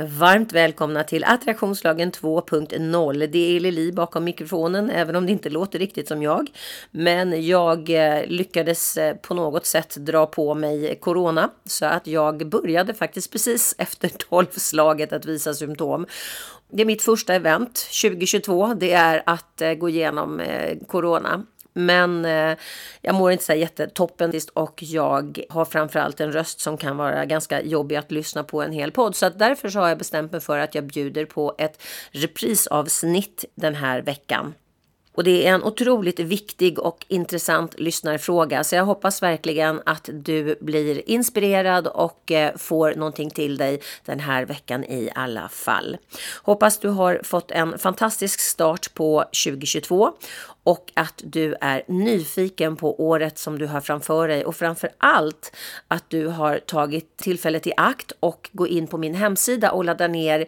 Varmt 0.00 0.52
välkomna 0.52 1.04
till 1.04 1.24
Attraktionslagen 1.24 2.12
2.0. 2.12 3.26
Det 3.26 3.56
är 3.56 3.60
Lili 3.60 3.92
bakom 3.92 4.24
mikrofonen, 4.24 4.90
även 4.90 5.16
om 5.16 5.26
det 5.26 5.32
inte 5.32 5.50
låter 5.50 5.78
riktigt 5.78 6.08
som 6.08 6.22
jag. 6.22 6.50
Men 6.90 7.46
jag 7.46 7.90
eh, 7.90 8.26
lyckades 8.26 8.96
eh, 8.96 9.16
på 9.16 9.34
något 9.34 9.66
sätt 9.66 9.96
dra 9.96 10.26
på 10.26 10.54
mig 10.54 10.98
corona, 11.00 11.50
så 11.64 11.86
att 11.86 12.06
jag 12.06 12.48
började 12.48 12.94
faktiskt 12.94 13.32
precis 13.32 13.74
efter 13.78 14.08
tolvslaget 14.08 15.12
att 15.12 15.26
visa 15.26 15.54
symptom. 15.54 16.06
Det 16.70 16.82
är 16.82 16.86
mitt 16.86 17.02
första 17.02 17.34
event 17.34 17.74
2022. 18.02 18.74
Det 18.74 18.92
är 18.92 19.22
att 19.26 19.62
eh, 19.62 19.74
gå 19.74 19.88
igenom 19.88 20.42
corona. 20.86 21.42
Men 21.78 22.24
eh, 22.24 22.56
jag 23.00 23.14
mår 23.14 23.32
inte 23.32 23.44
så 23.44 23.52
jättetoppen 23.52 24.32
och 24.54 24.82
jag 24.82 25.40
har 25.50 25.64
framförallt 25.64 26.20
en 26.20 26.32
röst 26.32 26.60
som 26.60 26.76
kan 26.76 26.96
vara 26.96 27.24
ganska 27.24 27.62
jobbig 27.62 27.96
att 27.96 28.10
lyssna 28.10 28.44
på 28.44 28.62
en 28.62 28.72
hel 28.72 28.92
podd. 28.92 29.16
Så 29.16 29.26
att 29.26 29.38
därför 29.38 29.68
så 29.68 29.78
har 29.78 29.88
jag 29.88 29.98
bestämt 29.98 30.32
mig 30.32 30.40
för 30.40 30.58
att 30.58 30.74
jag 30.74 30.84
bjuder 30.84 31.24
på 31.24 31.54
ett 31.58 31.82
reprisavsnitt 32.10 33.44
den 33.54 33.74
här 33.74 34.02
veckan. 34.02 34.54
Och 35.18 35.24
det 35.24 35.46
är 35.46 35.54
en 35.54 35.64
otroligt 35.64 36.20
viktig 36.20 36.78
och 36.78 37.06
intressant 37.08 37.80
lyssnarfråga. 37.80 38.64
Så 38.64 38.74
jag 38.74 38.84
hoppas 38.84 39.22
verkligen 39.22 39.80
att 39.86 40.10
du 40.12 40.58
blir 40.60 41.10
inspirerad 41.10 41.86
och 41.86 42.32
eh, 42.32 42.56
får 42.56 42.94
någonting 42.94 43.30
till 43.30 43.56
dig 43.56 43.80
den 44.04 44.20
här 44.20 44.44
veckan 44.44 44.84
i 44.84 45.10
alla 45.14 45.48
fall. 45.48 45.96
Hoppas 46.42 46.78
du 46.78 46.88
har 46.88 47.20
fått 47.24 47.50
en 47.50 47.78
fantastisk 47.78 48.40
start 48.40 48.94
på 48.94 49.24
2022 49.44 50.12
och 50.62 50.92
att 50.94 51.22
du 51.24 51.54
är 51.60 51.82
nyfiken 51.88 52.76
på 52.76 53.00
året 53.00 53.38
som 53.38 53.58
du 53.58 53.66
har 53.66 53.80
framför 53.80 54.28
dig 54.28 54.44
och 54.44 54.56
framför 54.56 54.90
allt 54.98 55.56
att 55.88 56.10
du 56.10 56.26
har 56.26 56.58
tagit 56.58 57.16
tillfället 57.16 57.66
i 57.66 57.72
akt 57.76 58.12
och 58.20 58.50
gå 58.52 58.66
in 58.66 58.86
på 58.86 58.98
min 58.98 59.14
hemsida 59.14 59.72
och 59.72 59.84
ladda 59.84 60.08
ner 60.08 60.46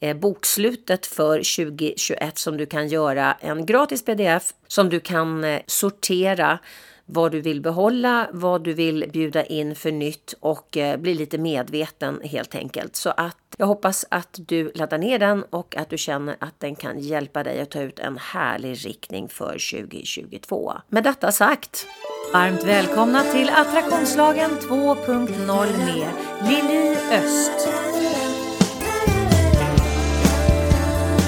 Eh, 0.00 0.16
bokslutet 0.16 1.06
för 1.06 1.36
2021 1.36 2.38
som 2.38 2.56
du 2.56 2.66
kan 2.66 2.88
göra 2.88 3.36
en 3.40 3.66
gratis 3.66 4.04
pdf 4.04 4.52
som 4.66 4.88
du 4.88 5.00
kan 5.00 5.44
eh, 5.44 5.60
sortera 5.66 6.58
vad 7.06 7.32
du 7.32 7.40
vill 7.40 7.60
behålla, 7.60 8.28
vad 8.32 8.64
du 8.64 8.72
vill 8.72 9.10
bjuda 9.12 9.44
in 9.44 9.74
för 9.74 9.92
nytt 9.92 10.34
och 10.40 10.76
eh, 10.76 10.96
bli 10.96 11.14
lite 11.14 11.38
medveten 11.38 12.20
helt 12.24 12.54
enkelt. 12.54 12.96
Så 12.96 13.10
att 13.10 13.36
jag 13.56 13.66
hoppas 13.66 14.04
att 14.08 14.38
du 14.38 14.72
laddar 14.74 14.98
ner 14.98 15.18
den 15.18 15.42
och 15.42 15.76
att 15.76 15.90
du 15.90 15.98
känner 15.98 16.36
att 16.38 16.60
den 16.60 16.74
kan 16.74 16.98
hjälpa 17.00 17.42
dig 17.42 17.60
att 17.60 17.70
ta 17.70 17.80
ut 17.80 17.98
en 17.98 18.18
härlig 18.18 18.86
riktning 18.86 19.28
för 19.28 19.80
2022. 19.80 20.72
Med 20.88 21.04
detta 21.04 21.32
sagt, 21.32 21.86
varmt 22.32 22.64
välkomna 22.64 23.22
till 23.22 23.50
Attraktionslagen 23.50 24.50
2.0 24.50 25.78
med 25.78 26.08
Lili 26.48 26.96
Öst. 27.12 27.89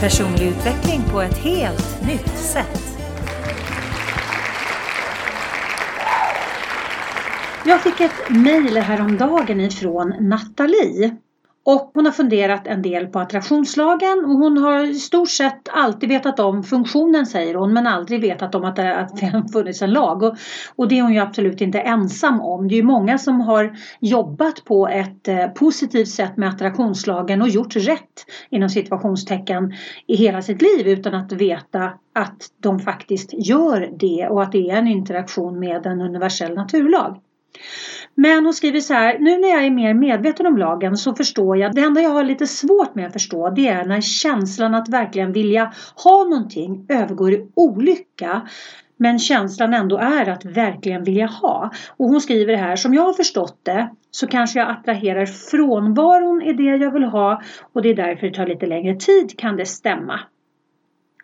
Personlig 0.03 0.47
utveckling 0.47 1.00
på 1.12 1.20
ett 1.20 1.39
helt 1.39 2.06
nytt 2.06 2.39
sätt. 2.39 2.98
Jag 7.64 7.81
fick 7.81 8.00
ett 8.00 8.31
mejl 8.31 8.77
häromdagen 8.77 9.61
ifrån 9.61 10.14
Nathalie. 10.20 11.17
Och 11.65 11.91
hon 11.95 12.05
har 12.05 12.13
funderat 12.13 12.67
en 12.67 12.83
del 12.83 13.07
på 13.07 13.19
attraktionslagen 13.19 14.25
och 14.25 14.31
hon 14.31 14.59
har 14.59 14.83
i 14.85 14.95
stort 14.95 15.31
sett 15.31 15.69
alltid 15.69 16.09
vetat 16.09 16.41
om 16.41 16.63
funktionen 16.63 17.27
säger 17.27 17.55
hon 17.55 17.73
men 17.73 17.87
aldrig 17.87 18.21
vetat 18.21 18.55
om 18.55 18.65
att 18.65 18.77
det 18.77 18.83
har 19.33 19.53
funnits 19.53 19.83
en 19.83 19.93
lag. 19.93 20.23
Och, 20.23 20.37
och 20.77 20.89
det 20.89 20.99
är 20.99 21.03
hon 21.03 21.13
ju 21.13 21.19
absolut 21.19 21.61
inte 21.61 21.81
ensam 21.81 22.41
om. 22.41 22.69
Det 22.69 22.75
är 22.75 22.77
ju 22.77 22.83
många 22.83 23.19
som 23.19 23.41
har 23.41 23.77
jobbat 24.01 24.65
på 24.65 24.89
ett 24.89 25.29
eh, 25.29 25.47
positivt 25.47 26.09
sätt 26.09 26.37
med 26.37 26.49
attraktionslagen 26.49 27.43
och 27.43 27.49
gjort 27.49 27.77
rätt 27.77 28.27
inom 28.51 28.69
situationstecken 28.69 29.73
i 30.07 30.17
hela 30.17 30.43
sitt 30.43 30.63
liv 30.63 30.89
utan 30.89 31.15
att 31.15 31.33
veta 31.33 31.93
att 32.15 32.37
de 32.63 32.79
faktiskt 32.79 33.31
gör 33.33 33.91
det 33.99 34.29
och 34.29 34.43
att 34.43 34.53
det 34.53 34.71
är 34.71 34.77
en 34.77 34.89
interaktion 34.89 35.59
med 35.59 35.87
en 35.87 36.01
universell 36.01 36.55
naturlag. 36.55 37.21
Men 38.15 38.45
hon 38.45 38.55
skriver 38.55 38.81
så 38.81 38.95
här, 38.95 39.19
nu 39.19 39.39
när 39.39 39.49
jag 39.49 39.65
är 39.65 39.71
mer 39.71 39.95
medveten 39.95 40.47
om 40.47 40.59
lagen 40.59 40.97
så 40.97 41.15
förstår 41.15 41.57
jag, 41.57 41.75
det 41.75 41.81
enda 41.81 42.01
jag 42.01 42.11
har 42.11 42.25
lite 42.25 42.47
svårt 42.47 42.95
med 42.95 43.07
att 43.07 43.13
förstå 43.13 43.51
det 43.51 43.69
är 43.69 43.85
när 43.85 44.01
känslan 44.01 44.75
att 44.75 44.89
verkligen 44.89 45.33
vilja 45.33 45.73
ha 46.05 46.25
någonting 46.25 46.87
övergår 46.89 47.33
i 47.33 47.49
olycka 47.55 48.49
men 48.97 49.19
känslan 49.19 49.75
ändå 49.75 49.99
är 49.99 50.29
att 50.29 50.45
verkligen 50.45 51.05
vilja 51.05 51.27
ha. 51.27 51.71
Och 51.97 52.09
hon 52.09 52.21
skriver 52.21 52.57
här, 52.57 52.77
som 52.77 52.95
jag 52.95 53.03
har 53.03 53.13
förstått 53.13 53.59
det 53.63 53.91
så 54.11 54.27
kanske 54.27 54.59
jag 54.59 54.71
attraherar 54.71 55.27
frånvaron 55.27 56.43
i 56.43 56.53
det 56.53 56.63
jag 56.63 56.91
vill 56.91 57.05
ha 57.05 57.43
och 57.73 57.83
det 57.83 57.91
är 57.91 57.95
därför 57.95 58.27
det 58.27 58.34
tar 58.34 58.47
lite 58.47 58.67
längre 58.67 58.97
tid, 58.97 59.39
kan 59.39 59.57
det 59.57 59.67
stämma? 59.67 60.21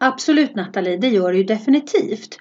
Absolut 0.01 0.55
Nathalie, 0.55 0.97
det 0.97 1.09
gör 1.09 1.33
det 1.33 1.39
ju 1.39 1.45
definitivt. 1.45 2.39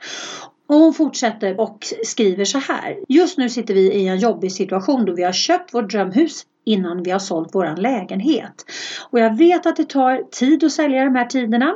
Och 0.68 0.76
hon 0.76 0.94
fortsätter 0.94 1.60
och 1.62 1.78
skriver 2.04 2.46
så 2.46 2.58
här. 2.58 2.98
Just 3.08 3.38
nu 3.38 3.50
sitter 3.50 3.74
vi 3.74 3.94
i 3.94 4.08
en 4.08 4.20
jobbig 4.20 4.52
situation 4.52 5.06
då 5.06 5.14
vi 5.14 5.24
har 5.24 5.32
köpt 5.32 5.74
vårt 5.74 5.92
drömhus 5.92 6.46
innan 6.66 7.04
vi 7.04 7.12
har 7.12 7.20
sålt 7.20 7.50
vår 7.54 7.76
lägenhet. 7.78 8.66
Och 9.10 9.20
jag 9.20 9.38
vet 9.38 9.66
att 9.66 9.76
det 9.76 9.90
tar 9.90 10.24
tid 10.32 10.64
att 10.64 10.72
sälja 10.72 11.04
de 11.04 11.16
här 11.16 11.26
tiderna. 11.26 11.74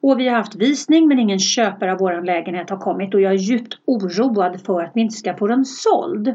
Och 0.00 0.20
vi 0.20 0.28
har 0.28 0.36
haft 0.36 0.54
visning 0.54 1.08
men 1.08 1.18
ingen 1.18 1.38
köpare 1.38 1.92
av 1.92 1.98
vår 1.98 2.24
lägenhet 2.24 2.70
har 2.70 2.76
kommit 2.76 3.14
och 3.14 3.20
jag 3.20 3.32
är 3.32 3.36
djupt 3.36 3.74
oroad 3.84 4.60
för 4.66 4.82
att 4.82 4.92
vi 4.94 5.00
inte 5.00 5.14
ska 5.14 5.36
få 5.36 5.46
den 5.46 5.64
såld. 5.64 6.34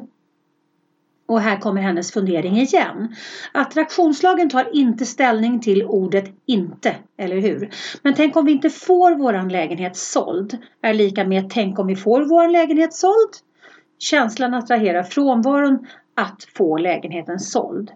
Och 1.27 1.41
här 1.41 1.57
kommer 1.57 1.81
hennes 1.81 2.11
fundering 2.11 2.57
igen. 2.57 3.15
Attraktionslagen 3.51 4.49
tar 4.49 4.75
inte 4.75 5.05
ställning 5.05 5.59
till 5.59 5.83
ordet 5.83 6.31
inte, 6.45 6.95
eller 7.17 7.39
hur? 7.39 7.69
Men 8.01 8.13
tänk 8.13 8.35
om 8.35 8.45
vi 8.45 8.51
inte 8.51 8.69
får 8.69 9.15
våran 9.15 9.49
lägenhet 9.49 9.97
såld 9.97 10.57
är 10.81 10.93
lika 10.93 11.25
med 11.25 11.49
tänk 11.49 11.79
om 11.79 11.87
vi 11.87 11.95
får 11.95 12.21
vår 12.21 12.47
lägenhet 12.47 12.93
såld? 12.93 13.31
Känslan 13.99 14.53
attraherar 14.53 15.03
frånvaron 15.03 15.87
att 16.15 16.43
få 16.57 16.77
lägenheten 16.77 17.39
såld. 17.39 17.91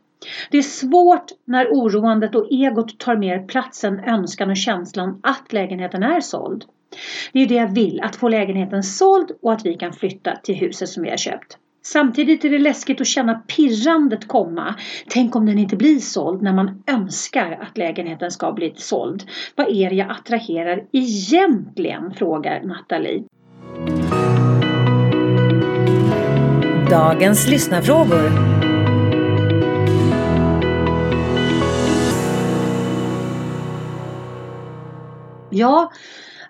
Det 0.51 0.57
är 0.57 0.61
svårt 0.61 1.25
när 1.45 1.67
oroandet 1.67 2.35
och 2.35 2.51
egot 2.51 2.99
tar 2.99 3.15
mer 3.15 3.47
plats 3.47 3.83
än 3.83 3.99
önskan 3.99 4.49
och 4.49 4.57
känslan 4.57 5.19
att 5.23 5.53
lägenheten 5.53 6.03
är 6.03 6.21
såld. 6.21 6.65
Det 7.33 7.39
är 7.39 7.47
det 7.47 7.55
jag 7.55 7.73
vill, 7.75 8.01
att 8.01 8.15
få 8.15 8.29
lägenheten 8.29 8.83
såld 8.83 9.31
och 9.41 9.53
att 9.53 9.65
vi 9.65 9.73
kan 9.73 9.93
flytta 9.93 10.35
till 10.43 10.55
huset 10.55 10.89
som 10.89 11.03
vi 11.03 11.09
har 11.09 11.17
köpt. 11.17 11.57
Samtidigt 11.83 12.45
är 12.45 12.49
det 12.49 12.59
läskigt 12.59 13.01
att 13.01 13.07
känna 13.07 13.33
pirrandet 13.33 14.27
komma. 14.27 14.75
Tänk 15.07 15.35
om 15.35 15.45
den 15.45 15.59
inte 15.59 15.75
blir 15.75 15.99
såld 15.99 16.41
när 16.41 16.53
man 16.53 16.83
önskar 16.87 17.59
att 17.61 17.77
lägenheten 17.77 18.31
ska 18.31 18.51
bli 18.51 18.73
såld. 18.75 19.23
Vad 19.55 19.69
är 19.69 19.89
det 19.89 19.95
jag 19.95 20.11
attraherar 20.11 20.83
egentligen? 20.91 22.13
frågar 22.13 22.63
Nathalie. 22.63 23.23
Dagens 26.89 27.47
lyssnarfrågor. 27.47 28.31
Ja, 35.49 35.91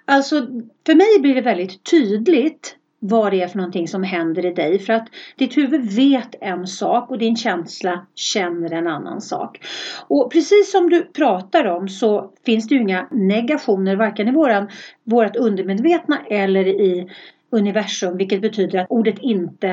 alltså 0.05 0.47
för 0.85 0.95
mig 0.95 1.21
blir 1.21 1.35
det 1.35 1.41
väldigt 1.41 1.83
tydligt 1.83 2.75
vad 3.03 3.31
det 3.33 3.41
är 3.41 3.47
för 3.47 3.57
någonting 3.57 3.87
som 3.87 4.03
händer 4.03 4.45
i 4.45 4.53
dig. 4.53 4.79
För 4.79 4.93
att 4.93 5.07
ditt 5.35 5.57
huvud 5.57 5.91
vet 5.91 6.35
en 6.41 6.67
sak 6.67 7.11
och 7.11 7.17
din 7.17 7.35
känsla 7.35 8.05
känner 8.15 8.73
en 8.73 8.87
annan 8.87 9.21
sak. 9.21 9.59
Och 10.07 10.31
precis 10.31 10.71
som 10.71 10.89
du 10.89 11.03
pratar 11.03 11.65
om 11.65 11.89
så 11.89 12.31
finns 12.45 12.67
det 12.67 12.75
ju 12.75 12.81
inga 12.81 13.07
negationer 13.11 13.95
varken 13.95 14.27
i 14.27 14.31
våran, 14.31 14.69
vårat 15.03 15.35
undermedvetna 15.35 16.19
eller 16.29 16.67
i 16.67 17.09
universum. 17.49 18.17
Vilket 18.17 18.41
betyder 18.41 18.79
att 18.79 18.87
ordet 18.89 19.19
inte 19.19 19.69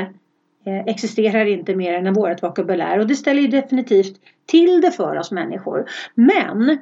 eh, 0.66 0.86
existerar 0.86 1.46
inte 1.46 1.74
mer 1.74 1.94
än 1.94 2.14
vårt 2.14 2.42
vokabulär. 2.42 2.98
Och 2.98 3.06
det 3.06 3.14
ställer 3.14 3.40
ju 3.40 3.48
definitivt 3.48 4.20
till 4.46 4.80
det 4.80 4.90
för 4.90 5.16
oss 5.16 5.30
människor. 5.30 5.84
Men 6.14 6.78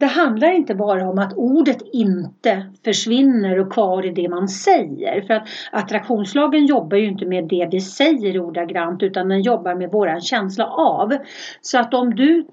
det 0.00 0.06
handlar 0.06 0.52
inte 0.52 0.74
bara 0.74 1.08
om 1.08 1.18
att 1.18 1.32
ordet 1.36 1.78
inte 1.92 2.66
försvinner 2.84 3.58
och 3.58 3.72
kvar 3.72 4.06
i 4.06 4.10
det 4.10 4.28
man 4.28 4.48
säger. 4.48 5.22
För 5.22 5.34
att 5.34 5.48
attraktionslagen 5.72 6.66
jobbar 6.66 6.96
ju 6.96 7.06
inte 7.06 7.26
med 7.26 7.48
det 7.48 7.68
vi 7.70 7.80
säger 7.80 8.40
ordagrant 8.40 9.02
utan 9.02 9.28
den 9.28 9.42
jobbar 9.42 9.74
med 9.74 9.90
våran 9.90 10.20
känsla 10.20 10.66
av. 10.66 11.16
Så 11.60 11.78
att 11.78 11.94
om 11.94 12.14
du 12.14 12.46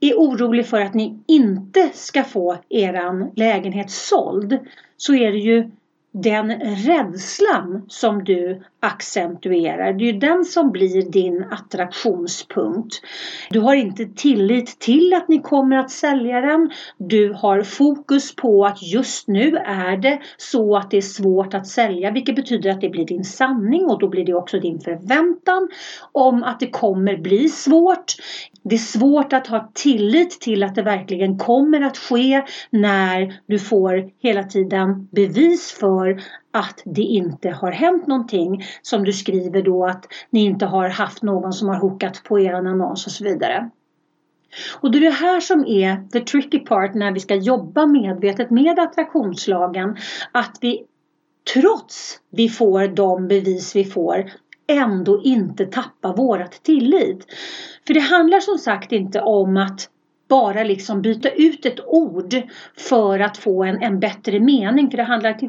är 0.00 0.14
orolig 0.14 0.66
för 0.66 0.80
att 0.80 0.94
ni 0.94 1.22
inte 1.26 1.90
ska 1.92 2.24
få 2.24 2.56
eran 2.68 3.30
lägenhet 3.36 3.90
såld 3.90 4.58
så 4.96 5.14
är 5.14 5.32
det 5.32 5.38
ju 5.38 5.70
den 6.12 6.60
rädslan 6.60 7.84
som 7.88 8.24
du 8.24 8.62
accentuerar. 8.80 9.92
Det 9.92 10.04
är 10.04 10.12
ju 10.12 10.18
den 10.18 10.44
som 10.44 10.70
blir 10.70 11.02
din 11.02 11.44
attraktionspunkt. 11.50 13.00
Du 13.50 13.60
har 13.60 13.74
inte 13.74 14.06
tillit 14.06 14.78
till 14.78 15.14
att 15.14 15.28
ni 15.28 15.38
kommer 15.38 15.76
att 15.76 15.90
sälja 15.90 16.40
den. 16.40 16.70
Du 16.98 17.32
har 17.32 17.62
fokus 17.62 18.36
på 18.36 18.66
att 18.66 18.82
just 18.82 19.28
nu 19.28 19.56
är 19.56 19.96
det 19.96 20.20
så 20.36 20.76
att 20.76 20.90
det 20.90 20.96
är 20.96 21.00
svårt 21.00 21.54
att 21.54 21.66
sälja 21.66 22.10
vilket 22.10 22.36
betyder 22.36 22.70
att 22.70 22.80
det 22.80 22.88
blir 22.88 23.06
din 23.06 23.24
sanning 23.24 23.86
och 23.86 23.98
då 23.98 24.08
blir 24.08 24.24
det 24.24 24.34
också 24.34 24.60
din 24.60 24.80
förväntan 24.80 25.68
om 26.12 26.42
att 26.42 26.60
det 26.60 26.70
kommer 26.70 27.16
bli 27.16 27.48
svårt. 27.48 28.14
Det 28.62 28.74
är 28.74 28.78
svårt 28.78 29.32
att 29.32 29.46
ha 29.46 29.70
tillit 29.74 30.40
till 30.40 30.62
att 30.62 30.74
det 30.74 30.82
verkligen 30.82 31.38
kommer 31.38 31.80
att 31.80 31.98
ske 31.98 32.44
när 32.70 33.40
du 33.46 33.58
får 33.58 34.10
hela 34.18 34.42
tiden 34.44 35.08
bevis 35.12 35.72
för 35.72 36.22
att 36.52 36.82
det 36.84 37.02
inte 37.02 37.50
har 37.50 37.72
hänt 37.72 38.06
någonting. 38.06 38.64
Som 38.82 39.04
du 39.04 39.12
skriver 39.12 39.62
då 39.62 39.86
att 39.86 40.06
ni 40.30 40.44
inte 40.44 40.66
har 40.66 40.88
haft 40.88 41.22
någon 41.22 41.52
som 41.52 41.68
har 41.68 41.76
hookat 41.76 42.22
på 42.24 42.40
er 42.40 42.52
annons 42.52 43.06
och 43.06 43.12
så 43.12 43.24
vidare. 43.24 43.70
Och 44.80 44.90
det 44.90 44.98
är 44.98 45.02
det 45.02 45.10
här 45.10 45.40
som 45.40 45.64
är 45.66 46.08
the 46.12 46.20
tricky 46.20 46.58
part 46.58 46.94
när 46.94 47.12
vi 47.12 47.20
ska 47.20 47.34
jobba 47.34 47.86
medvetet 47.86 48.50
med 48.50 48.78
attraktionslagen. 48.78 49.96
Att 50.32 50.58
vi 50.60 50.84
trots 51.54 52.20
vi 52.30 52.48
får 52.48 52.88
de 52.88 53.28
bevis 53.28 53.76
vi 53.76 53.84
får 53.84 54.30
ändå 54.72 55.22
inte 55.22 55.66
tappa 55.66 56.12
vårat 56.12 56.52
tillit. 56.62 57.26
För 57.86 57.94
det 57.94 58.00
handlar 58.00 58.40
som 58.40 58.58
sagt 58.58 58.92
inte 58.92 59.20
om 59.20 59.56
att 59.56 59.88
bara 60.32 60.64
liksom 60.64 61.02
byta 61.02 61.28
ut 61.28 61.66
ett 61.66 61.80
ord 61.86 62.34
för 62.76 63.18
att 63.20 63.36
få 63.38 63.64
en, 63.64 63.82
en 63.82 64.00
bättre 64.00 64.40
mening. 64.40 64.90
För 64.90 64.96
det 64.96 65.02
handlar 65.02 65.32
till 65.32 65.48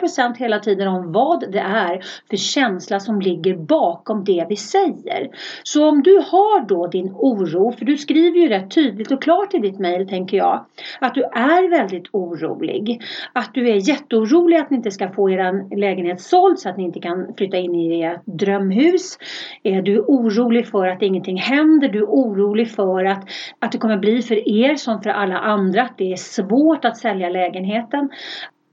100% 0.00 0.36
hela 0.36 0.58
tiden 0.58 0.88
om 0.88 1.12
vad 1.12 1.52
det 1.52 1.58
är 1.58 2.00
för 2.30 2.36
känsla 2.36 3.00
som 3.00 3.20
ligger 3.20 3.56
bakom 3.56 4.24
det 4.24 4.46
vi 4.48 4.56
säger. 4.56 5.28
Så 5.62 5.88
om 5.88 6.02
du 6.02 6.16
har 6.16 6.66
då 6.66 6.86
din 6.86 7.10
oro, 7.14 7.72
för 7.72 7.84
du 7.84 7.96
skriver 7.96 8.38
ju 8.38 8.48
rätt 8.48 8.70
tydligt 8.70 9.12
och 9.12 9.22
klart 9.22 9.54
i 9.54 9.58
ditt 9.58 9.78
mejl 9.78 10.08
tänker 10.08 10.36
jag, 10.36 10.66
att 11.00 11.14
du 11.14 11.22
är 11.22 11.70
väldigt 11.70 12.08
orolig. 12.12 13.02
Att 13.32 13.54
du 13.54 13.68
är 13.68 13.88
jätteorolig 13.88 14.56
att 14.56 14.70
ni 14.70 14.76
inte 14.76 14.90
ska 14.90 15.08
få 15.08 15.30
er 15.30 15.76
lägenhet 15.76 16.20
såld 16.20 16.58
så 16.58 16.68
att 16.68 16.76
ni 16.76 16.84
inte 16.84 17.00
kan 17.00 17.34
flytta 17.36 17.56
in 17.56 17.74
i 17.74 18.02
ert 18.02 18.22
drömhus. 18.24 19.18
Du 19.62 19.94
är 19.94 20.00
orolig 20.00 20.66
för 20.66 20.86
att 20.86 21.02
ingenting 21.02 21.36
händer. 21.36 21.88
Du 21.88 21.98
är 21.98 22.06
orolig 22.06 22.70
för 22.70 23.04
att, 23.04 23.28
att 23.58 23.72
det 23.72 23.78
kommer 23.78 23.96
bli 23.96 24.13
för 24.22 24.48
er 24.48 24.76
som 24.76 25.02
för 25.02 25.10
alla 25.10 25.38
andra 25.38 25.82
att 25.82 25.98
det 25.98 26.12
är 26.12 26.16
svårt 26.16 26.84
att 26.84 26.98
sälja 26.98 27.28
lägenheten. 27.28 28.10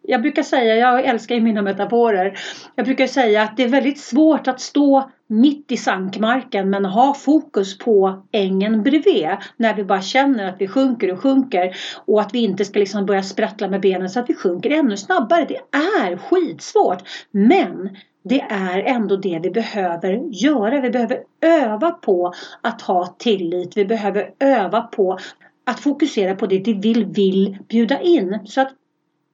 Jag 0.03 0.21
brukar 0.21 0.43
säga, 0.43 0.75
jag 0.75 1.05
älskar 1.05 1.35
ju 1.35 1.41
mina 1.41 1.61
metaforer. 1.61 2.37
Jag 2.75 2.85
brukar 2.85 3.07
säga 3.07 3.41
att 3.41 3.57
det 3.57 3.63
är 3.63 3.67
väldigt 3.67 3.99
svårt 3.99 4.47
att 4.47 4.61
stå 4.61 5.09
mitt 5.27 5.71
i 5.71 5.77
sankmarken 5.77 6.69
men 6.69 6.85
ha 6.85 7.13
fokus 7.13 7.77
på 7.77 8.23
ängen 8.31 8.83
bredvid. 8.83 9.29
När 9.57 9.73
vi 9.73 9.83
bara 9.83 10.01
känner 10.01 10.49
att 10.49 10.55
vi 10.59 10.67
sjunker 10.67 11.11
och 11.11 11.19
sjunker 11.19 11.75
och 12.05 12.21
att 12.21 12.33
vi 12.33 12.39
inte 12.39 12.65
ska 12.65 12.79
liksom 12.79 13.05
börja 13.05 13.23
sprattla 13.23 13.67
med 13.67 13.81
benen 13.81 14.09
så 14.09 14.19
att 14.19 14.29
vi 14.29 14.33
sjunker 14.33 14.69
ännu 14.69 14.97
snabbare. 14.97 15.45
Det 15.45 15.77
är 15.77 16.17
skitsvårt. 16.17 17.03
Men 17.31 17.89
det 18.23 18.41
är 18.41 18.79
ändå 18.79 19.15
det 19.15 19.39
vi 19.43 19.49
behöver 19.49 20.13
göra. 20.31 20.81
Vi 20.81 20.89
behöver 20.89 21.23
öva 21.41 21.91
på 21.91 22.33
att 22.61 22.81
ha 22.81 23.15
tillit. 23.19 23.77
Vi 23.77 23.85
behöver 23.85 24.33
öva 24.39 24.81
på 24.81 25.17
att 25.63 25.79
fokusera 25.79 26.35
på 26.35 26.45
det 26.45 26.59
vi 26.59 26.73
vill, 26.73 27.05
vill 27.05 27.57
bjuda 27.69 28.01
in. 28.01 28.39
Så 28.45 28.61
att 28.61 28.73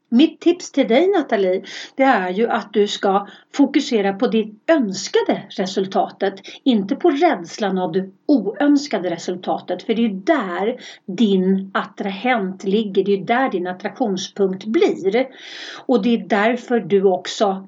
mitt 0.09 0.39
tips 0.39 0.71
till 0.71 0.87
dig 0.87 1.07
Nathalie, 1.07 1.63
det 1.95 2.03
är 2.03 2.29
ju 2.29 2.47
att 2.47 2.73
du 2.73 2.87
ska 2.87 3.27
fokusera 3.53 4.13
på 4.13 4.27
det 4.27 4.51
önskade 4.67 5.43
resultatet. 5.49 6.33
Inte 6.63 6.95
på 6.95 7.09
rädslan 7.09 7.77
av 7.77 7.91
det 7.91 8.09
oönskade 8.25 9.09
resultatet. 9.09 9.83
För 9.83 9.93
det 9.93 10.05
är 10.05 10.09
där 10.09 10.79
din 11.05 11.71
attrahent 11.73 12.63
ligger. 12.63 13.03
Det 13.03 13.13
är 13.13 13.25
där 13.25 13.51
din 13.51 13.67
attraktionspunkt 13.67 14.65
blir. 14.65 15.27
Och 15.85 16.03
det 16.03 16.15
är 16.15 16.27
därför 16.27 16.79
du 16.79 17.03
också 17.03 17.67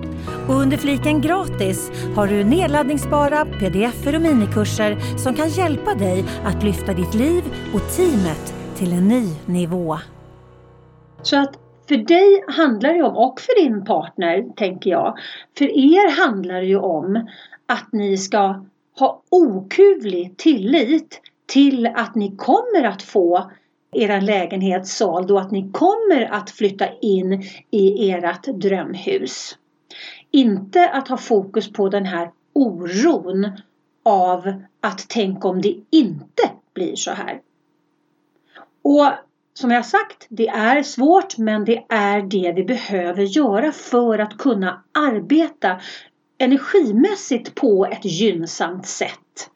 Och 0.47 0.55
under 0.55 0.77
fliken 0.77 1.21
gratis 1.21 1.91
har 2.15 2.27
du 2.27 2.43
nedladdningsbara 2.43 3.45
pdf 3.45 4.07
och 4.07 4.21
minikurser 4.21 5.17
som 5.17 5.35
kan 5.35 5.49
hjälpa 5.49 5.93
dig 5.93 6.25
att 6.45 6.63
lyfta 6.63 6.93
ditt 6.93 7.13
liv 7.13 7.43
och 7.73 7.95
teamet 7.95 8.53
till 8.75 8.93
en 8.93 9.07
ny 9.07 9.27
nivå. 9.45 9.97
Så 11.21 11.37
att 11.37 11.57
för 11.87 11.97
dig 11.97 12.43
handlar 12.47 12.93
det 12.93 13.03
om, 13.03 13.17
och 13.17 13.39
för 13.39 13.63
din 13.63 13.85
partner 13.85 14.45
tänker 14.55 14.89
jag, 14.89 15.17
för 15.57 15.65
er 15.65 16.21
handlar 16.25 16.61
det 16.61 16.67
ju 16.67 16.79
om 16.79 17.27
att 17.65 17.87
ni 17.91 18.17
ska 18.17 18.65
ha 18.99 19.21
okuvlig 19.29 20.37
tillit 20.37 21.21
till 21.45 21.87
att 21.87 22.15
ni 22.15 22.35
kommer 22.35 22.83
att 22.83 23.01
få 23.01 23.51
er 23.91 24.21
lägenhet 24.21 24.87
såld 24.87 25.31
och 25.31 25.41
att 25.41 25.51
ni 25.51 25.71
kommer 25.71 26.33
att 26.33 26.49
flytta 26.49 26.85
in 27.01 27.43
i 27.71 28.11
ert 28.11 28.43
drömhus. 28.43 29.57
Inte 30.31 30.89
att 30.89 31.07
ha 31.07 31.17
fokus 31.17 31.73
på 31.73 31.89
den 31.89 32.05
här 32.05 32.31
oron 32.53 33.51
av 34.03 34.53
att 34.81 35.05
tänk 35.09 35.45
om 35.45 35.61
det 35.61 35.75
inte 35.89 36.43
blir 36.73 36.95
så 36.95 37.11
här. 37.11 37.41
Och 38.81 39.11
som 39.53 39.71
jag 39.71 39.85
sagt, 39.85 40.27
det 40.29 40.47
är 40.47 40.83
svårt 40.83 41.37
men 41.37 41.65
det 41.65 41.85
är 41.89 42.21
det 42.21 42.53
vi 42.55 42.63
behöver 42.63 43.23
göra 43.23 43.71
för 43.71 44.19
att 44.19 44.37
kunna 44.37 44.83
arbeta 44.91 45.81
energimässigt 46.37 47.55
på 47.55 47.85
ett 47.85 48.05
gynnsamt 48.05 48.87
sätt. 48.87 49.49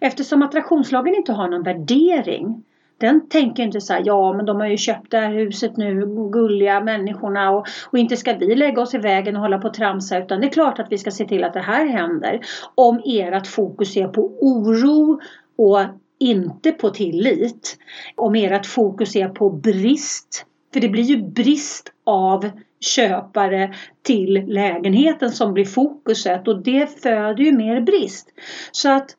Eftersom 0.00 0.42
attraktionslagen 0.42 1.14
inte 1.14 1.32
har 1.32 1.48
någon 1.48 1.62
värdering 1.62 2.64
den 3.04 3.28
tänker 3.28 3.62
inte 3.62 3.80
så 3.80 3.92
här, 3.92 4.02
ja 4.04 4.32
men 4.32 4.46
de 4.46 4.60
har 4.60 4.66
ju 4.66 4.76
köpt 4.76 5.10
det 5.10 5.18
här 5.18 5.32
huset 5.32 5.76
nu, 5.76 6.06
gulliga 6.32 6.80
människorna 6.80 7.50
och, 7.50 7.66
och 7.90 7.98
inte 7.98 8.16
ska 8.16 8.32
vi 8.32 8.54
lägga 8.54 8.82
oss 8.82 8.94
i 8.94 8.98
vägen 8.98 9.36
och 9.36 9.42
hålla 9.42 9.58
på 9.58 9.68
och 9.68 9.74
tramsa 9.74 10.18
utan 10.18 10.40
det 10.40 10.46
är 10.46 10.50
klart 10.50 10.78
att 10.78 10.92
vi 10.92 10.98
ska 10.98 11.10
se 11.10 11.24
till 11.24 11.44
att 11.44 11.52
det 11.52 11.60
här 11.60 11.86
händer. 11.86 12.40
Om 12.74 13.02
ert 13.04 13.46
fokus 13.46 13.96
är 13.96 14.08
på 14.08 14.38
oro 14.40 15.20
och 15.56 15.80
inte 16.18 16.72
på 16.72 16.90
tillit. 16.90 17.76
Om 18.16 18.34
ert 18.34 18.66
fokus 18.66 19.16
är 19.16 19.28
på 19.28 19.50
brist. 19.50 20.46
För 20.72 20.80
det 20.80 20.88
blir 20.88 21.02
ju 21.02 21.22
brist 21.22 21.92
av 22.06 22.50
köpare 22.80 23.74
till 24.02 24.44
lägenheten 24.46 25.30
som 25.32 25.54
blir 25.54 25.64
fokuset 25.64 26.48
och 26.48 26.62
det 26.62 27.02
föder 27.02 27.44
ju 27.44 27.52
mer 27.52 27.80
brist. 27.80 28.28
Så 28.72 28.90
att 28.90 29.16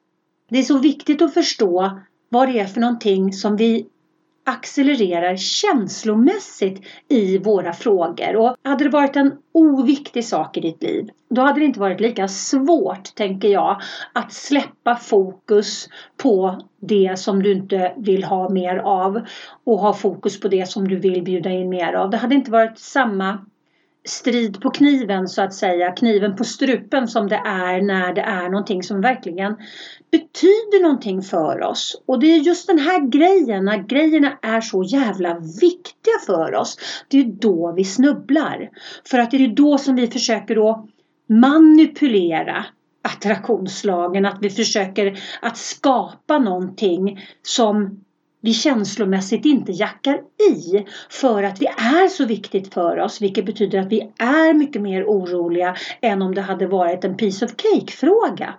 det 0.49 0.59
är 0.59 0.63
så 0.63 0.77
viktigt 0.77 1.21
att 1.21 1.33
förstå 1.33 1.99
vad 2.35 2.47
det 2.47 2.59
är 2.59 2.65
för 2.65 2.81
någonting 2.81 3.33
som 3.33 3.55
vi 3.55 3.87
accelererar 4.45 5.35
känslomässigt 5.35 6.81
i 7.09 7.37
våra 7.37 7.73
frågor. 7.73 8.35
Och 8.35 8.55
hade 8.63 8.83
det 8.83 8.89
varit 8.89 9.15
en 9.15 9.31
oviktig 9.51 10.25
sak 10.25 10.57
i 10.57 10.61
ditt 10.61 10.83
liv, 10.83 11.09
då 11.29 11.41
hade 11.41 11.59
det 11.59 11.65
inte 11.65 11.79
varit 11.79 12.01
lika 12.01 12.27
svårt, 12.27 13.15
tänker 13.15 13.47
jag, 13.47 13.81
att 14.13 14.33
släppa 14.33 14.95
fokus 14.95 15.89
på 16.17 16.61
det 16.81 17.19
som 17.19 17.43
du 17.43 17.51
inte 17.51 17.93
vill 17.97 18.23
ha 18.23 18.49
mer 18.49 18.77
av 18.77 19.21
och 19.63 19.79
ha 19.79 19.93
fokus 19.93 20.39
på 20.39 20.47
det 20.47 20.69
som 20.69 20.87
du 20.87 20.95
vill 20.95 21.23
bjuda 21.23 21.49
in 21.49 21.69
mer 21.69 21.93
av. 21.93 22.09
Det 22.09 22.17
hade 22.17 22.35
inte 22.35 22.51
varit 22.51 22.79
samma 22.79 23.45
strid 24.05 24.61
på 24.61 24.69
kniven 24.69 25.27
så 25.27 25.41
att 25.41 25.53
säga, 25.53 25.91
kniven 25.91 26.35
på 26.35 26.43
strupen 26.43 27.07
som 27.07 27.27
det 27.27 27.41
är 27.45 27.81
när 27.81 28.13
det 28.13 28.21
är 28.21 28.49
någonting 28.49 28.83
som 28.83 29.01
verkligen 29.01 29.55
betyder 30.11 30.81
någonting 30.81 31.21
för 31.21 31.61
oss. 31.61 32.01
Och 32.05 32.19
det 32.19 32.27
är 32.27 32.37
just 32.37 32.67
den 32.67 32.79
här 32.79 33.07
grejen, 33.07 33.65
när 33.65 33.77
grejerna 33.77 34.37
är 34.41 34.61
så 34.61 34.83
jävla 34.83 35.39
viktiga 35.61 36.19
för 36.25 36.55
oss, 36.55 36.77
det 37.07 37.19
är 37.19 37.23
då 37.23 37.73
vi 37.77 37.83
snubblar. 37.83 38.69
För 39.09 39.19
att 39.19 39.31
det 39.31 39.43
är 39.43 39.47
då 39.47 39.77
som 39.77 39.95
vi 39.95 40.07
försöker 40.07 40.55
då 40.55 40.87
manipulera 41.29 42.65
attraktionslagen, 43.01 44.25
att 44.25 44.37
vi 44.41 44.49
försöker 44.49 45.19
att 45.41 45.57
skapa 45.57 46.39
någonting 46.39 47.19
som 47.43 48.05
vi 48.45 48.53
känslomässigt 48.53 49.45
inte 49.45 49.71
jackar 49.71 50.21
i 50.51 50.85
för 51.09 51.43
att 51.43 51.59
det 51.59 51.67
är 51.67 52.07
så 52.07 52.25
viktigt 52.25 52.73
för 52.73 52.99
oss 52.99 53.21
vilket 53.21 53.45
betyder 53.45 53.79
att 53.79 53.91
vi 53.91 54.13
är 54.17 54.53
mycket 54.53 54.81
mer 54.81 55.03
oroliga 55.05 55.75
än 56.01 56.21
om 56.21 56.35
det 56.35 56.41
hade 56.41 56.67
varit 56.67 57.03
en 57.03 57.17
piece 57.17 57.45
of 57.45 57.51
cake 57.51 57.91
fråga. 57.91 58.53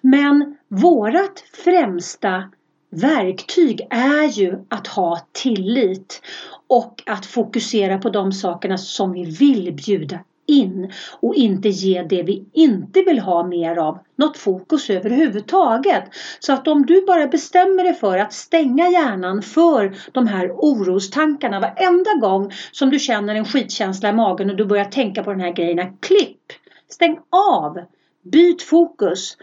Men 0.00 0.56
vårat 0.68 1.44
främsta 1.64 2.50
verktyg 2.90 3.86
är 3.90 4.28
ju 4.28 4.64
att 4.68 4.86
ha 4.86 5.20
tillit 5.32 6.22
och 6.68 7.02
att 7.06 7.26
fokusera 7.26 7.98
på 7.98 8.10
de 8.10 8.32
sakerna 8.32 8.78
som 8.78 9.12
vi 9.12 9.24
vill 9.24 9.72
bjuda 9.72 10.18
in 10.50 10.92
och 11.20 11.34
inte 11.34 11.68
ge 11.68 12.02
det 12.02 12.22
vi 12.22 12.44
inte 12.52 13.02
vill 13.02 13.18
ha 13.18 13.46
mer 13.46 13.76
av 13.76 13.98
något 14.16 14.36
fokus 14.36 14.90
överhuvudtaget. 14.90 16.04
Så 16.40 16.52
att 16.52 16.68
om 16.68 16.86
du 16.86 17.06
bara 17.06 17.26
bestämmer 17.26 17.84
dig 17.84 17.94
för 17.94 18.18
att 18.18 18.32
stänga 18.32 18.88
hjärnan 18.88 19.42
för 19.42 19.96
de 20.12 20.26
här 20.26 20.50
orostankarna 20.52 21.60
varenda 21.60 22.14
gång 22.20 22.52
som 22.72 22.90
du 22.90 22.98
känner 22.98 23.34
en 23.34 23.44
skitkänsla 23.44 24.08
i 24.08 24.12
magen 24.12 24.50
och 24.50 24.56
du 24.56 24.64
börjar 24.64 24.84
tänka 24.84 25.22
på 25.22 25.30
den 25.30 25.40
här 25.40 25.52
grejen. 25.52 25.96
Klipp! 26.00 26.42
Stäng 26.88 27.18
av! 27.30 27.80
Byt 28.22 28.62
fokus! 28.62 29.36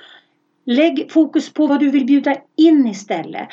Lägg 0.65 1.11
fokus 1.11 1.53
på 1.53 1.67
vad 1.67 1.79
du 1.79 1.91
vill 1.91 2.05
bjuda 2.05 2.35
in 2.55 2.87
istället. 2.87 3.47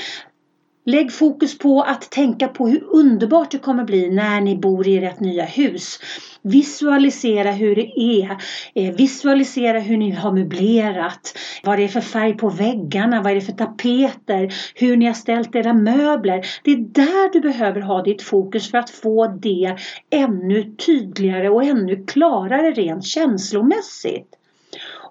Lägg 0.87 1.13
fokus 1.13 1.59
på 1.59 1.83
att 1.83 2.11
tänka 2.11 2.49
på 2.49 2.69
hur 2.69 2.85
underbart 2.85 3.51
det 3.51 3.59
kommer 3.59 3.85
bli 3.85 4.11
när 4.11 4.41
ni 4.41 4.57
bor 4.57 4.89
i 4.89 4.97
ert 4.97 5.21
nya 5.21 5.45
hus. 5.45 5.99
Visualisera 6.43 7.51
hur 7.51 7.77
det 7.77 8.01
är. 8.01 8.37
Eh, 8.75 8.95
visualisera 8.95 9.81
hur 9.81 9.97
ni 9.97 10.11
har 10.11 10.33
möblerat. 10.33 11.39
Vad 11.63 11.79
det 11.79 11.85
är 11.85 11.89
för 11.89 12.01
färg 12.01 12.37
på 12.37 12.49
väggarna. 12.49 13.23
Vad 13.23 13.33
är 13.33 13.35
det 13.35 13.41
för 13.41 13.53
tapeter. 13.53 14.55
Hur 14.75 14.97
ni 14.97 15.07
har 15.07 15.15
ställt 15.15 15.55
era 15.55 15.73
möbler. 15.73 16.47
Det 16.65 16.71
är 16.71 16.77
där 16.77 17.33
du 17.33 17.41
behöver 17.41 17.81
ha 17.81 18.03
ditt 18.03 18.23
fokus 18.23 18.71
för 18.71 18.79
att 18.79 18.91
få 18.91 19.27
det 19.27 19.77
ännu 20.11 20.75
tydligare 20.87 21.49
och 21.49 21.65
ännu 21.65 22.05
klarare 22.07 22.71
rent 22.71 23.05
känslomässigt. 23.05 24.29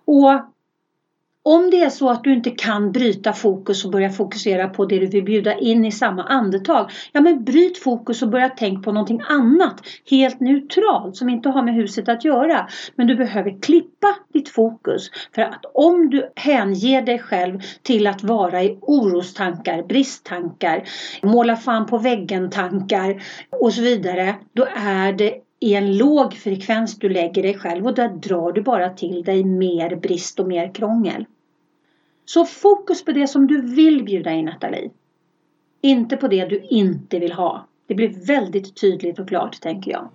Och 0.06 0.53
om 1.44 1.70
det 1.70 1.82
är 1.82 1.90
så 1.90 2.10
att 2.10 2.24
du 2.24 2.34
inte 2.34 2.50
kan 2.50 2.92
bryta 2.92 3.34
fokus 3.34 3.86
och 3.86 3.92
börja 3.92 4.10
fokusera 4.10 4.68
på 4.70 4.86
det 4.86 5.00
du 5.00 5.08
vill 5.08 5.24
bjuda 5.24 5.58
in 5.58 5.86
i 5.86 5.92
samma 5.92 6.24
andetag. 6.24 6.92
Ja 7.12 7.22
men 7.22 7.44
bryt 7.44 7.78
fokus 7.78 8.22
och 8.22 8.30
börja 8.30 8.50
tänka 8.50 8.82
på 8.82 8.92
någonting 8.92 9.22
annat. 9.28 9.82
Helt 10.10 10.40
neutralt 10.40 11.16
som 11.16 11.30
inte 11.30 11.50
har 11.50 11.64
med 11.64 11.74
huset 11.74 12.10
att 12.10 12.26
göra. 12.26 12.68
Men 12.96 13.08
du 13.08 13.16
behöver 13.16 13.62
klippa 13.62 14.16
ditt 14.34 14.50
fokus. 14.50 15.10
För 15.36 15.42
att 15.42 15.66
om 15.74 16.10
du 16.10 16.32
hänger 16.36 17.02
dig 17.02 17.20
själv 17.20 17.60
till 17.82 18.08
att 18.08 18.24
vara 18.24 18.64
i 18.64 18.78
orostankar, 18.82 19.84
bristtankar, 19.84 20.84
måla 21.24 21.56
fan 21.56 21.86
på 21.86 21.98
väggen 21.98 22.50
tankar 22.50 23.24
och 23.62 23.74
så 23.74 23.82
vidare. 23.82 24.36
Då 24.54 24.68
är 24.76 25.14
det 25.14 25.43
i 25.64 25.76
en 25.76 25.98
låg 25.98 26.34
frekvens 26.34 27.00
du 27.00 27.10
lägger 27.10 27.44
dig 27.44 27.54
själv 27.54 27.88
och 27.88 27.96
där 27.96 28.10
drar 28.10 28.52
du 28.52 28.62
bara 28.62 28.90
till 28.90 29.24
dig 29.24 29.44
mer 29.44 29.96
brist 29.96 30.40
och 30.40 30.48
mer 30.48 30.74
krångel. 30.74 31.26
Så 32.26 32.46
fokus 32.46 33.06
på 33.06 33.12
det 33.12 33.28
som 33.28 33.48
du 33.48 33.62
vill 33.62 34.04
bjuda 34.04 34.32
in 34.32 34.46
Nathalie. 34.46 34.92
Inte 35.82 36.18
på 36.18 36.28
det 36.28 36.46
du 36.46 36.66
inte 36.70 37.20
vill 37.20 37.32
ha. 37.32 37.68
Det 37.88 37.96
blir 37.96 38.26
väldigt 38.28 38.82
tydligt 38.82 39.20
och 39.20 39.28
klart 39.28 39.62
tänker 39.62 39.92
jag. 39.92 40.10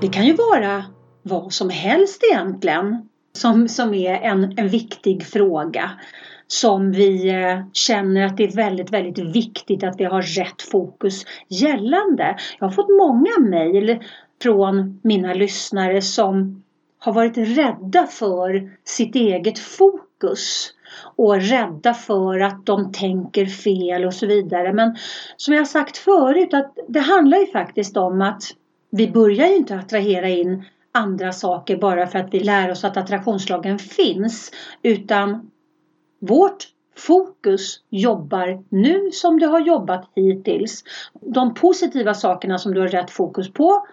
Det 0.00 0.08
kan 0.08 0.26
ju 0.26 0.34
vara 0.34 0.84
vad 1.22 1.52
som 1.52 1.70
helst 1.70 2.22
egentligen 2.32 3.08
som, 3.32 3.68
som 3.68 3.94
är 3.94 4.14
en, 4.14 4.58
en 4.58 4.68
viktig 4.68 5.26
fråga 5.26 5.90
som 6.46 6.92
vi 6.92 7.28
eh, 7.28 7.60
känner 7.72 8.26
att 8.26 8.36
det 8.36 8.44
är 8.44 8.56
väldigt, 8.56 8.92
väldigt 8.92 9.18
viktigt 9.18 9.84
att 9.84 10.00
vi 10.00 10.04
har 10.04 10.22
rätt 10.22 10.62
fokus 10.62 11.24
gällande. 11.48 12.36
Jag 12.58 12.66
har 12.66 12.72
fått 12.72 12.88
många 12.88 13.50
mejl 13.50 13.98
från 14.42 15.00
mina 15.02 15.34
lyssnare 15.34 16.02
som 16.02 16.62
har 16.98 17.12
varit 17.12 17.36
rädda 17.36 18.06
för 18.06 18.70
sitt 18.84 19.14
eget 19.14 19.58
fokus 19.58 20.72
och 21.16 21.36
rädda 21.36 21.94
för 21.94 22.40
att 22.40 22.66
de 22.66 22.92
tänker 22.92 23.46
fel 23.46 24.04
och 24.04 24.14
så 24.14 24.26
vidare. 24.26 24.72
Men 24.72 24.96
som 25.36 25.54
jag 25.54 25.68
sagt 25.68 25.96
förut 25.96 26.54
att 26.54 26.74
det 26.88 27.00
handlar 27.00 27.38
ju 27.38 27.46
faktiskt 27.46 27.96
om 27.96 28.22
att 28.22 28.42
vi 28.90 29.10
börjar 29.10 29.46
ju 29.46 29.56
inte 29.56 29.76
attrahera 29.76 30.28
in 30.28 30.64
andra 30.92 31.32
saker 31.32 31.76
bara 31.76 32.06
för 32.06 32.18
att 32.18 32.34
vi 32.34 32.40
lär 32.40 32.70
oss 32.70 32.84
att 32.84 32.96
attraktionslagen 32.96 33.78
finns 33.78 34.50
utan 34.82 35.50
vårt 36.20 36.68
fokus 36.96 37.80
jobbar 37.90 38.64
nu 38.68 39.10
som 39.12 39.38
det 39.38 39.46
har 39.46 39.60
jobbat 39.60 40.10
hittills. 40.14 40.84
De 41.20 41.54
positiva 41.54 42.14
sakerna 42.14 42.58
som 42.58 42.74
du 42.74 42.80
har 42.80 42.88
rätt 42.88 43.10
fokus 43.10 43.52
på, 43.52 43.86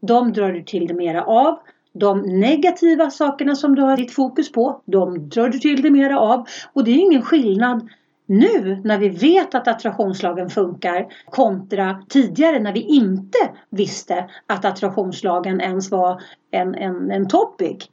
de 0.00 0.32
drar 0.32 0.52
du 0.52 0.62
till 0.62 0.86
dig 0.86 0.96
mera 0.96 1.24
av. 1.24 1.58
De 1.92 2.20
negativa 2.20 3.10
sakerna 3.10 3.54
som 3.54 3.74
du 3.74 3.82
har 3.82 3.96
ditt 3.96 4.12
fokus 4.12 4.52
på, 4.52 4.82
de 4.84 5.28
drar 5.28 5.48
du 5.48 5.58
till 5.58 5.82
dig 5.82 5.90
mera 5.90 6.20
av. 6.20 6.46
Och 6.72 6.84
det 6.84 6.90
är 6.90 6.98
ingen 6.98 7.22
skillnad 7.22 7.88
nu 8.26 8.80
när 8.84 8.98
vi 8.98 9.08
vet 9.08 9.54
att 9.54 9.68
attraktionslagen 9.68 10.50
funkar 10.50 11.06
kontra 11.30 12.02
tidigare 12.08 12.58
när 12.58 12.72
vi 12.72 12.80
inte 12.80 13.38
visste 13.70 14.30
att 14.46 14.64
attraktionslagen 14.64 15.60
ens 15.60 15.90
var 15.90 16.22
en, 16.50 16.74
en, 16.74 17.10
en 17.10 17.28
topic. 17.28 17.90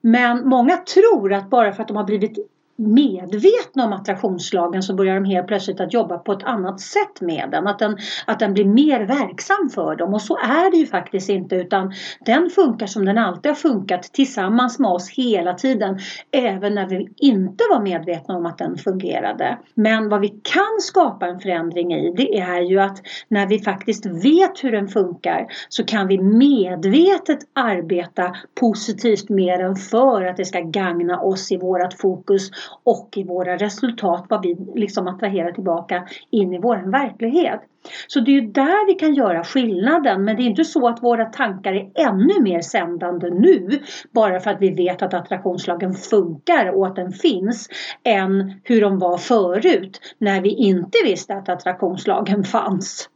Men 0.00 0.48
många 0.48 0.76
tror 0.76 1.32
att 1.32 1.50
bara 1.50 1.72
för 1.72 1.82
att 1.82 1.88
de 1.88 1.96
har 1.96 2.04
blivit 2.04 2.38
medvetna 2.76 3.84
om 3.84 3.92
attraktionslagen 3.92 4.82
så 4.82 4.94
börjar 4.94 5.14
de 5.14 5.24
helt 5.24 5.46
plötsligt 5.46 5.80
att 5.80 5.94
jobba 5.94 6.18
på 6.18 6.32
ett 6.32 6.42
annat 6.42 6.80
sätt 6.80 7.20
med 7.20 7.48
den. 7.50 7.66
Att 7.66 7.78
den, 7.78 7.96
att 8.26 8.38
den 8.38 8.54
blir 8.54 8.64
mer 8.64 9.00
verksam 9.00 9.70
för 9.74 9.96
dem 9.96 10.14
och 10.14 10.22
så 10.22 10.36
är 10.36 10.70
det 10.70 10.76
ju 10.76 10.86
faktiskt 10.86 11.28
inte 11.28 11.56
utan 11.56 11.92
den 12.20 12.50
funkar 12.50 12.86
som 12.86 13.04
den 13.04 13.18
alltid 13.18 13.50
har 13.50 13.56
funkat 13.56 14.02
tillsammans 14.02 14.78
med 14.78 14.90
oss 14.90 15.10
hela 15.10 15.54
tiden. 15.54 15.98
Även 16.30 16.74
när 16.74 16.86
vi 16.86 17.08
inte 17.16 17.64
var 17.70 17.82
medvetna 17.82 18.36
om 18.36 18.46
att 18.46 18.58
den 18.58 18.76
fungerade. 18.76 19.58
Men 19.74 20.08
vad 20.08 20.20
vi 20.20 20.28
kan 20.28 20.80
skapa 20.80 21.26
en 21.26 21.40
förändring 21.40 21.94
i 21.94 22.14
det 22.16 22.38
är 22.38 22.60
ju 22.60 22.80
att 22.80 22.98
när 23.28 23.46
vi 23.46 23.58
faktiskt 23.58 24.06
vet 24.06 24.64
hur 24.64 24.72
den 24.72 24.88
funkar 24.88 25.46
så 25.68 25.84
kan 25.84 26.08
vi 26.08 26.18
medvetet 26.22 27.38
arbeta 27.54 28.36
positivt 28.60 29.28
med 29.28 29.60
den 29.60 29.76
för 29.76 30.24
att 30.24 30.36
det 30.36 30.44
ska 30.44 30.60
gagna 30.60 31.20
oss 31.20 31.52
i 31.52 31.56
vårat 31.56 31.94
fokus 31.94 32.50
och 32.84 33.08
i 33.16 33.24
våra 33.24 33.56
resultat, 33.56 34.26
vad 34.28 34.42
vi 34.42 34.56
liksom 34.74 35.06
attraherar 35.06 35.52
tillbaka 35.52 36.08
in 36.30 36.52
i 36.52 36.58
vår 36.58 36.90
verklighet. 36.90 37.60
Så 38.06 38.20
det 38.20 38.30
är 38.30 38.40
ju 38.40 38.50
där 38.50 38.86
vi 38.86 38.94
kan 38.94 39.14
göra 39.14 39.44
skillnaden 39.44 40.24
men 40.24 40.36
det 40.36 40.42
är 40.42 40.44
inte 40.44 40.64
så 40.64 40.88
att 40.88 41.02
våra 41.02 41.24
tankar 41.24 41.72
är 41.72 41.90
ännu 41.94 42.42
mer 42.42 42.60
sändande 42.60 43.30
nu 43.30 43.68
bara 44.10 44.40
för 44.40 44.50
att 44.50 44.60
vi 44.60 44.74
vet 44.74 45.02
att 45.02 45.14
attraktionslagen 45.14 45.94
funkar 45.94 46.70
och 46.70 46.86
att 46.86 46.96
den 46.96 47.12
finns 47.12 47.68
än 48.04 48.60
hur 48.64 48.80
de 48.80 48.98
var 48.98 49.18
förut 49.18 50.00
när 50.18 50.40
vi 50.40 50.48
inte 50.48 50.98
visste 51.04 51.34
att 51.34 51.48
attraktionslagen 51.48 52.44
fanns. 52.44 53.08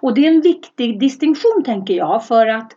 Och 0.00 0.14
det 0.14 0.26
är 0.26 0.30
en 0.30 0.40
viktig 0.40 1.00
distinktion 1.00 1.62
tänker 1.64 1.94
jag 1.94 2.26
för 2.26 2.46
att 2.46 2.72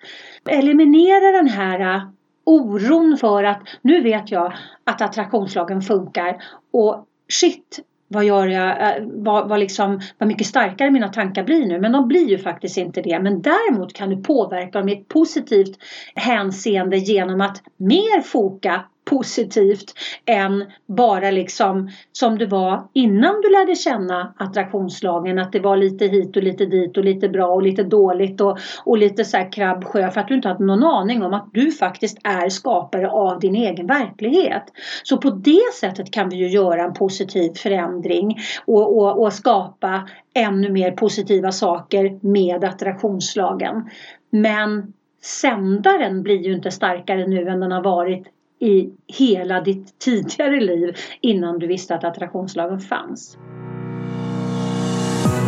eliminera 0.49 1.31
den 1.31 1.47
här 1.47 2.01
oron 2.45 3.17
för 3.17 3.43
att 3.43 3.62
nu 3.81 4.01
vet 4.01 4.31
jag 4.31 4.53
att 4.83 5.01
attraktionslagen 5.01 5.81
funkar 5.81 6.43
och 6.71 7.05
shit 7.29 7.79
vad 8.13 8.25
gör 8.25 8.47
jag, 8.47 8.97
äh, 8.97 9.03
vad, 9.05 9.50
vad, 9.50 9.59
liksom, 9.59 10.01
vad 10.17 10.27
mycket 10.27 10.47
starkare 10.47 10.91
mina 10.91 11.07
tankar 11.07 11.43
blir 11.43 11.65
nu. 11.65 11.79
Men 11.79 11.91
de 11.91 12.07
blir 12.07 12.29
ju 12.29 12.38
faktiskt 12.38 12.77
inte 12.77 13.01
det. 13.01 13.19
Men 13.19 13.41
däremot 13.41 13.93
kan 13.93 14.09
du 14.09 14.23
påverka 14.23 14.79
dem 14.79 14.89
i 14.89 14.93
ett 14.93 15.07
positivt 15.07 15.77
hänseende 16.15 16.97
genom 16.97 17.41
att 17.41 17.62
mer 17.77 18.21
foka 18.21 18.85
positivt 19.17 19.93
än 20.25 20.65
bara 20.88 21.32
liksom 21.32 21.89
som 22.12 22.38
det 22.38 22.46
var 22.46 22.88
innan 22.93 23.41
du 23.41 23.50
lärde 23.50 23.75
känna 23.75 24.34
attraktionslagen. 24.38 25.39
Att 25.39 25.51
det 25.51 25.60
var 25.60 25.77
lite 25.77 26.05
hit 26.05 26.38
och 26.38 26.43
lite 26.43 26.65
dit 26.65 26.98
och 26.98 27.03
lite 27.03 27.29
bra 27.29 27.48
och 27.48 27.63
lite 27.63 27.84
dåligt 27.84 28.41
och, 28.41 28.58
och 28.86 28.98
lite 28.98 29.25
så 29.25 29.38
här 29.38 29.51
krabbsjö 29.51 30.12
för 30.12 30.22
att 30.22 30.27
du 30.27 30.36
inte 30.36 30.48
hade 30.48 30.65
någon 30.65 30.84
aning 30.84 31.24
om 31.24 31.34
att 31.34 31.50
du 31.53 31.72
faktiskt 31.72 32.17
är 32.24 32.50
skapare 32.50 33.10
av 33.10 33.39
din 33.39 33.55
egen 33.55 33.88
verklighet. 33.88 34.63
Så 35.03 35.17
på 35.17 35.29
det 35.29 35.74
sättet 35.79 36.12
kan 36.12 36.29
vi 36.29 36.36
ju 36.36 36.48
göra 36.48 36.84
en 36.84 36.93
positiv 36.93 37.53
förändring 37.53 38.38
och, 38.65 38.98
och, 38.98 39.22
och 39.22 39.34
skapa 39.34 40.10
ännu 40.34 40.70
mer 40.70 40.91
positiva 40.91 41.51
saker 41.51 42.20
med 42.22 42.63
attraktionslagen. 42.63 43.89
Men 44.29 44.93
sändaren 45.24 46.24
blir 46.24 46.46
ju 46.46 46.53
inte 46.53 46.72
starkare 46.72 47.27
nu 47.27 47.50
än 47.50 47.60
den 47.60 47.72
har 47.72 47.84
varit 47.84 48.27
i 48.63 48.89
hela 49.08 49.62
ditt 49.62 50.00
tidigare 50.00 50.60
liv 50.60 50.96
innan 51.22 51.60
du 51.60 51.67
visste 51.67 51.96
att 51.96 52.03
attraktionslagen 52.03 52.79
fanns. 52.79 53.38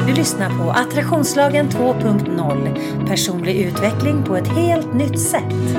Du 0.08 0.14
lyssnar 0.14 0.50
på 0.50 0.72
Attraktionslagen 0.72 1.70
2.0 1.70 3.08
Personlig 3.08 3.62
utveckling 3.62 4.24
på 4.24 4.36
ett 4.36 4.48
helt 4.48 4.94
nytt 4.94 5.20
sätt. 5.20 5.76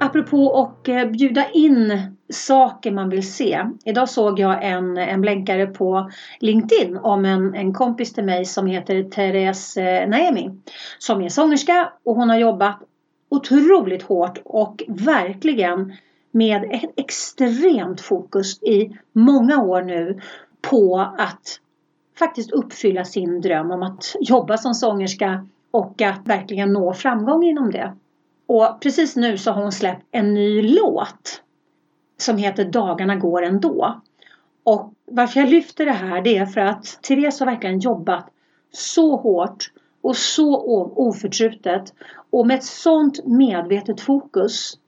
Apropå 0.00 0.62
att 0.62 0.88
eh, 0.88 1.04
bjuda 1.04 1.50
in 1.50 2.00
saker 2.32 2.90
man 2.90 3.08
vill 3.08 3.32
se. 3.32 3.64
Idag 3.84 4.08
såg 4.08 4.38
jag 4.38 4.64
en, 4.64 4.98
en 4.98 5.20
blänkare 5.20 5.66
på 5.66 6.10
LinkedIn 6.40 6.96
om 6.96 7.24
en, 7.24 7.54
en 7.54 7.74
kompis 7.74 8.12
till 8.12 8.24
mig 8.24 8.44
som 8.44 8.66
heter 8.66 9.02
Therese 9.02 9.76
eh, 9.76 10.08
Naemi. 10.08 10.50
Som 10.98 11.22
är 11.22 11.28
sångerska 11.28 11.92
och 12.04 12.14
hon 12.14 12.30
har 12.30 12.38
jobbat 12.38 12.78
otroligt 13.28 14.02
hårt 14.02 14.38
och 14.44 14.82
verkligen 14.88 15.92
med 16.30 16.64
ett 16.64 16.90
extremt 16.96 18.00
fokus 18.00 18.62
i 18.62 18.98
många 19.12 19.62
år 19.62 19.82
nu 19.82 20.20
på 20.70 21.14
att 21.18 21.60
faktiskt 22.18 22.50
uppfylla 22.50 23.04
sin 23.04 23.40
dröm 23.40 23.70
om 23.70 23.82
att 23.82 24.14
jobba 24.20 24.56
som 24.56 24.74
sångerska 24.74 25.48
och 25.70 26.02
att 26.02 26.20
verkligen 26.24 26.72
nå 26.72 26.94
framgång 26.94 27.44
inom 27.44 27.70
det. 27.70 27.92
Och 28.48 28.80
precis 28.80 29.16
nu 29.16 29.38
så 29.38 29.50
har 29.50 29.62
hon 29.62 29.72
släppt 29.72 30.06
en 30.10 30.34
ny 30.34 30.62
låt 30.62 31.42
som 32.16 32.36
heter 32.36 32.64
Dagarna 32.64 33.16
går 33.16 33.42
ändå. 33.42 34.00
Och 34.64 34.92
varför 35.10 35.40
jag 35.40 35.48
lyfter 35.48 35.86
det 35.86 35.92
här 35.92 36.22
det 36.22 36.36
är 36.36 36.46
för 36.46 36.60
att 36.60 36.98
Therese 37.02 37.40
har 37.40 37.46
verkligen 37.46 37.78
jobbat 37.78 38.26
så 38.72 39.16
hårt 39.16 39.72
och 40.02 40.16
så 40.16 40.56
oförtrutet 40.96 41.94
och 42.30 42.46
med 42.46 42.58
ett 42.58 42.64
sånt 42.64 43.26
medvetet 43.26 44.00
fokus 44.00 44.78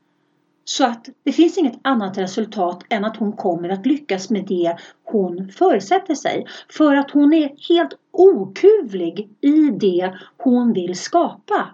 så 0.64 0.87
att 0.87 1.09
det 1.23 1.33
finns 1.33 1.59
inget 1.59 1.81
annat 1.83 2.19
resultat 2.19 2.85
än 2.88 3.05
att 3.05 3.17
hon 3.17 3.33
kommer 3.33 3.69
att 3.69 3.87
lyckas 3.87 4.31
med 4.31 4.47
det 4.47 4.76
hon 5.05 5.49
förutsätter 5.49 6.14
sig. 6.14 6.47
För 6.69 6.95
att 6.95 7.11
hon 7.11 7.33
är 7.33 7.55
helt 7.69 7.95
okuvlig 8.11 9.31
i 9.40 9.71
det 9.71 10.14
hon 10.37 10.73
vill 10.73 10.99
skapa. 10.99 11.69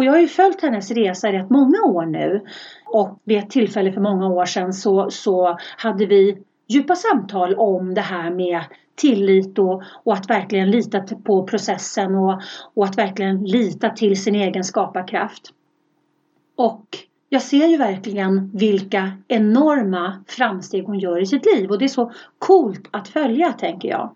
Och 0.00 0.04
jag 0.04 0.12
har 0.12 0.18
ju 0.18 0.28
följt 0.28 0.62
hennes 0.62 0.90
resa 0.90 1.28
i 1.28 1.32
rätt 1.32 1.50
många 1.50 1.82
år 1.82 2.06
nu. 2.06 2.44
Och 2.86 3.20
vid 3.24 3.38
ett 3.38 3.50
tillfälle 3.50 3.92
för 3.92 4.00
många 4.00 4.28
år 4.28 4.44
sedan 4.44 4.72
så, 4.72 5.10
så 5.10 5.58
hade 5.76 6.06
vi 6.06 6.42
djupa 6.68 6.94
samtal 6.94 7.54
om 7.54 7.94
det 7.94 8.00
här 8.00 8.30
med 8.30 8.60
tillit 8.94 9.58
och, 9.58 9.82
och 10.04 10.14
att 10.14 10.30
verkligen 10.30 10.70
lita 10.70 11.00
på 11.00 11.46
processen 11.46 12.14
och, 12.14 12.40
och 12.74 12.84
att 12.84 12.98
verkligen 12.98 13.44
lita 13.44 13.90
till 13.90 14.22
sin 14.22 14.34
egen 14.34 14.64
skaparkraft. 14.64 15.52
Och 16.56 16.86
jag 17.28 17.42
ser 17.42 17.66
ju 17.66 17.76
verkligen 17.76 18.50
vilka 18.54 19.12
enorma 19.28 20.24
framsteg 20.28 20.84
hon 20.84 20.98
gör 20.98 21.22
i 21.22 21.26
sitt 21.26 21.46
liv 21.46 21.70
och 21.70 21.78
det 21.78 21.84
är 21.84 21.88
så 21.88 22.12
coolt 22.38 22.88
att 22.90 23.08
följa 23.08 23.52
tänker 23.52 23.88
jag. 23.88 24.10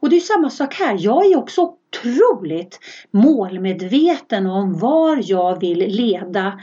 Och 0.00 0.10
det 0.10 0.16
är 0.16 0.20
samma 0.20 0.50
sak 0.50 0.74
här. 0.74 0.96
Jag 1.00 1.26
är 1.26 1.38
också 1.38 1.74
otroligt 1.94 2.80
målmedveten 3.10 4.46
om 4.46 4.78
var 4.78 5.20
jag 5.22 5.60
vill 5.60 5.78
leda 5.78 6.60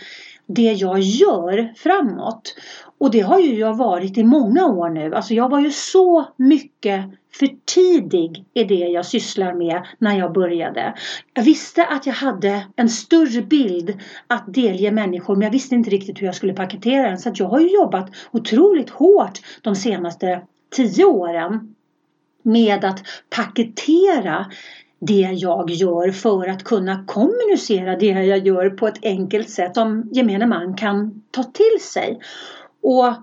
det 0.47 0.73
jag 0.73 1.00
gör 1.00 1.73
framåt. 1.77 2.55
Och 2.97 3.11
det 3.11 3.19
har 3.19 3.39
ju 3.39 3.59
jag 3.59 3.77
varit 3.77 4.17
i 4.17 4.23
många 4.23 4.65
år 4.65 4.89
nu. 4.89 5.15
Alltså 5.15 5.33
jag 5.33 5.50
var 5.50 5.59
ju 5.59 5.71
så 5.71 6.25
mycket 6.38 7.05
för 7.33 7.50
tidig 7.65 8.45
i 8.53 8.63
det 8.63 8.75
jag 8.75 9.05
sysslar 9.05 9.53
med 9.53 9.85
när 9.97 10.17
jag 10.17 10.33
började. 10.33 10.93
Jag 11.33 11.43
visste 11.43 11.85
att 11.85 12.05
jag 12.05 12.13
hade 12.13 12.65
en 12.75 12.89
större 12.89 13.41
bild 13.41 14.00
att 14.27 14.53
delge 14.53 14.91
människor 14.91 15.35
men 15.35 15.43
jag 15.43 15.51
visste 15.51 15.75
inte 15.75 15.89
riktigt 15.89 16.21
hur 16.21 16.25
jag 16.25 16.35
skulle 16.35 16.53
paketera 16.53 17.09
den. 17.09 17.19
Så 17.19 17.31
jag 17.33 17.47
har 17.47 17.59
ju 17.59 17.73
jobbat 17.73 18.09
otroligt 18.31 18.89
hårt 18.89 19.39
de 19.61 19.75
senaste 19.75 20.41
tio 20.75 21.05
åren 21.05 21.75
med 22.43 22.85
att 22.85 23.03
paketera 23.29 24.45
det 25.01 25.29
jag 25.31 25.70
gör 25.70 26.12
för 26.12 26.48
att 26.48 26.63
kunna 26.63 27.03
kommunicera 27.05 27.96
det 27.96 28.05
jag 28.05 28.48
gör 28.48 28.70
på 28.70 28.88
ett 28.88 29.00
enkelt 29.05 29.50
sätt 29.50 29.75
som 29.75 30.10
gemene 30.12 30.46
man 30.46 30.75
kan 30.75 31.24
ta 31.31 31.43
till 31.43 31.81
sig. 31.81 32.20
Och 32.81 33.13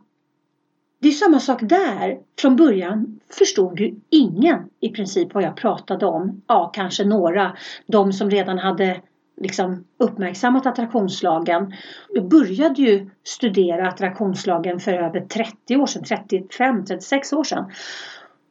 det 1.01 1.09
är 1.09 1.13
samma 1.13 1.41
sak 1.41 1.59
där. 1.63 2.19
Från 2.41 2.57
början 2.57 3.21
förstod 3.39 3.81
ju 3.81 3.95
ingen 4.11 4.59
i 4.81 4.89
princip 4.89 5.35
vad 5.35 5.43
jag 5.43 5.57
pratade 5.57 6.07
om. 6.07 6.43
Ja, 6.47 6.71
kanske 6.75 7.05
några. 7.05 7.57
De 7.87 8.13
som 8.13 8.31
redan 8.31 8.59
hade 8.59 9.01
liksom 9.41 9.85
uppmärksammat 9.99 10.67
attraktionslagen. 10.67 11.75
Jag 12.09 12.29
började 12.29 12.83
ju 12.83 13.11
studera 13.25 13.89
attraktionslagen 13.89 14.81
för 14.81 14.93
över 14.93 15.21
30 15.21 15.77
år 15.77 15.87
sedan, 15.87 16.03
35-36 16.05 17.35
år 17.35 17.45
sedan. 17.45 17.71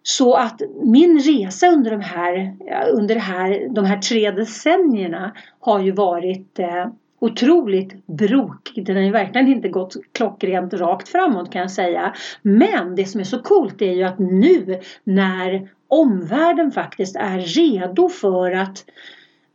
Så 0.10 0.34
att 0.34 0.62
min 0.84 1.20
resa 1.20 1.68
under 1.68 1.92
de 1.92 2.02
här, 2.02 2.56
under 2.92 3.16
här, 3.16 3.68
de 3.70 3.86
här 3.86 3.98
tre 3.98 4.32
decennierna 4.32 5.32
har 5.60 5.80
ju 5.80 5.92
varit 5.92 6.60
eh, 6.60 6.88
otroligt 7.20 8.08
brokig. 8.08 8.86
Den 8.86 8.96
har 8.96 9.04
ju 9.04 9.12
verkligen 9.12 9.48
inte 9.48 9.70
gått 9.70 9.96
klockrent 10.12 10.74
rakt 10.74 11.10
framåt 11.10 11.52
kan 11.52 11.62
jag 11.62 11.72
säga. 11.72 12.14
Men 12.42 12.96
det 12.96 13.06
som 13.06 13.20
är 13.22 13.26
så 13.26 13.42
coolt 13.42 13.82
är 13.82 13.92
ju 13.92 14.04
att 14.04 14.20
nu 14.20 14.80
när 15.04 15.70
omvärlden 15.88 16.72
faktiskt 16.72 17.16
är 17.16 17.40
redo 17.40 18.10
för 18.10 18.52
att 18.52 18.86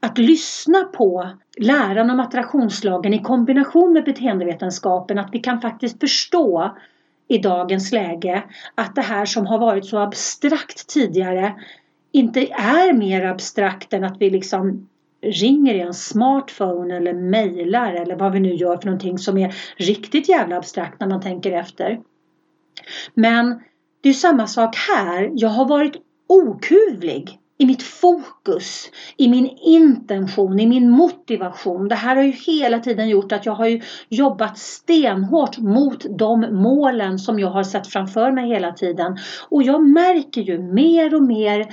att 0.00 0.18
lyssna 0.18 0.84
på 0.84 1.28
läran 1.58 2.10
om 2.10 2.20
attraktionslagen 2.20 3.14
i 3.14 3.22
kombination 3.22 3.92
med 3.92 4.04
beteendevetenskapen, 4.04 5.18
att 5.18 5.28
vi 5.32 5.38
kan 5.38 5.60
faktiskt 5.60 6.00
förstå 6.00 6.76
i 7.28 7.38
dagens 7.38 7.92
läge 7.92 8.42
att 8.74 8.94
det 8.94 9.02
här 9.02 9.24
som 9.24 9.46
har 9.46 9.58
varit 9.58 9.86
så 9.86 9.98
abstrakt 9.98 10.86
tidigare 10.88 11.54
inte 12.12 12.40
är 12.52 12.92
mer 12.92 13.24
abstrakt 13.24 13.92
än 13.92 14.04
att 14.04 14.16
vi 14.20 14.30
liksom 14.30 14.88
ringer 15.22 15.74
i 15.74 15.80
en 15.80 15.94
smartphone 15.94 16.96
eller 16.96 17.12
mejlar 17.12 17.92
eller 17.92 18.16
vad 18.16 18.32
vi 18.32 18.40
nu 18.40 18.54
gör 18.54 18.76
för 18.76 18.86
någonting 18.86 19.18
som 19.18 19.38
är 19.38 19.54
riktigt 19.76 20.28
jävla 20.28 20.56
abstrakt 20.56 21.00
när 21.00 21.08
man 21.08 21.20
tänker 21.20 21.52
efter. 21.52 22.00
Men 23.14 23.62
det 24.00 24.08
är 24.08 24.12
samma 24.12 24.46
sak 24.46 24.76
här. 24.76 25.30
Jag 25.34 25.48
har 25.48 25.64
varit 25.64 25.96
okuvlig 26.26 27.38
i 27.62 27.66
mitt 27.66 27.82
fokus, 27.82 28.90
i 29.16 29.28
min 29.28 29.46
intention, 29.62 30.60
i 30.60 30.66
min 30.66 30.90
motivation. 30.90 31.88
Det 31.88 31.94
här 31.94 32.16
har 32.16 32.22
ju 32.22 32.30
hela 32.32 32.78
tiden 32.78 33.08
gjort 33.08 33.32
att 33.32 33.46
jag 33.46 33.52
har 33.52 33.80
jobbat 34.08 34.58
stenhårt 34.58 35.58
mot 35.58 36.06
de 36.18 36.40
målen 36.50 37.18
som 37.18 37.38
jag 37.38 37.48
har 37.50 37.62
sett 37.62 37.86
framför 37.86 38.32
mig 38.32 38.48
hela 38.48 38.72
tiden. 38.72 39.18
Och 39.48 39.62
jag 39.62 39.86
märker 39.88 40.40
ju 40.40 40.58
mer 40.58 41.14
och 41.14 41.22
mer 41.22 41.66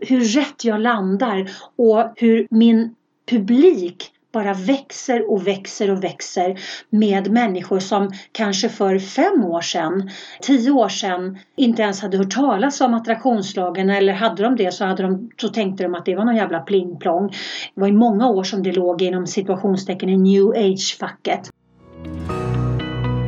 hur 0.00 0.20
rätt 0.20 0.64
jag 0.64 0.80
landar 0.80 1.50
och 1.76 2.12
hur 2.16 2.46
min 2.50 2.94
publik 3.30 4.12
bara 4.36 4.54
växer 4.54 5.30
och 5.30 5.46
växer 5.46 5.90
och 5.90 6.04
växer 6.04 6.60
med 6.90 7.30
människor 7.30 7.80
som 7.80 8.10
kanske 8.32 8.68
för 8.68 8.98
fem 8.98 9.44
år 9.44 9.60
sedan, 9.60 10.10
tio 10.42 10.70
år 10.70 10.88
sedan 10.88 11.38
inte 11.56 11.82
ens 11.82 12.02
hade 12.02 12.18
hört 12.18 12.34
talas 12.34 12.80
om 12.80 12.94
attraktionslagen 12.94 13.90
eller 13.90 14.12
hade 14.12 14.42
de 14.42 14.56
det 14.56 14.74
så, 14.74 14.84
hade 14.84 15.02
de, 15.02 15.30
så 15.40 15.48
tänkte 15.48 15.82
de 15.82 15.94
att 15.94 16.04
det 16.04 16.14
var 16.14 16.24
någon 16.24 16.36
jävla 16.36 16.60
pling-plong. 16.60 17.28
Det 17.74 17.80
var 17.80 17.88
i 17.88 17.92
många 17.92 18.28
år 18.28 18.44
som 18.44 18.62
det 18.62 18.72
låg 18.72 19.02
inom 19.02 19.26
situationstecken 19.26 20.08
i 20.08 20.16
new 20.16 20.46
age-facket. 20.46 21.50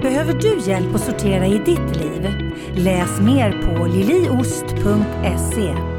Behöver 0.03 0.33
du 0.33 0.71
hjälp 0.71 0.94
att 0.94 1.01
sortera 1.01 1.47
i 1.47 1.59
ditt 1.59 1.97
liv? 1.97 2.29
Läs 2.77 3.21
mer 3.21 3.62
på 3.62 3.87
liliost.se 3.87 5.98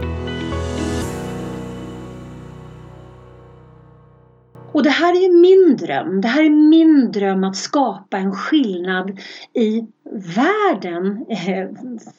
Och 4.80 4.84
det 4.84 4.90
här 4.90 5.14
är 5.16 5.22
ju 5.22 5.32
min 5.32 5.78
dröm. 5.78 6.22
Det 6.22 6.28
här 6.28 6.44
är 6.44 6.50
min 6.50 7.12
dröm 7.12 7.44
att 7.44 7.56
skapa 7.56 8.18
en 8.18 8.32
skillnad 8.32 9.20
i 9.54 9.88
världen. 10.36 11.26
Eh, 11.30 11.68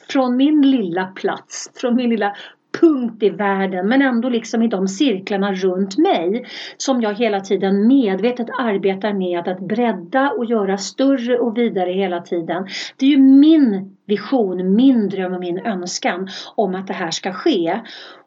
från 0.08 0.36
min 0.36 0.62
lilla 0.62 1.06
plats, 1.06 1.70
från 1.74 1.96
min 1.96 2.10
lilla 2.10 2.36
punkt 2.80 3.22
i 3.22 3.30
världen 3.30 3.88
men 3.88 4.02
ändå 4.02 4.28
liksom 4.28 4.62
i 4.62 4.68
de 4.68 4.88
cirklarna 4.88 5.52
runt 5.52 5.98
mig 5.98 6.46
som 6.76 7.00
jag 7.02 7.14
hela 7.14 7.40
tiden 7.40 7.86
medvetet 7.86 8.46
arbetar 8.58 9.12
med 9.12 9.48
att 9.48 9.60
bredda 9.60 10.30
och 10.30 10.44
göra 10.44 10.78
större 10.78 11.38
och 11.38 11.58
vidare 11.58 11.92
hela 11.92 12.20
tiden. 12.20 12.66
Det 12.96 13.06
är 13.06 13.10
ju 13.10 13.18
min 13.18 13.96
vision, 14.06 14.74
min 14.74 15.08
dröm 15.08 15.34
och 15.34 15.40
min 15.40 15.58
önskan 15.58 16.28
om 16.54 16.74
att 16.74 16.86
det 16.86 16.94
här 16.94 17.10
ska 17.10 17.32
ske. 17.32 17.80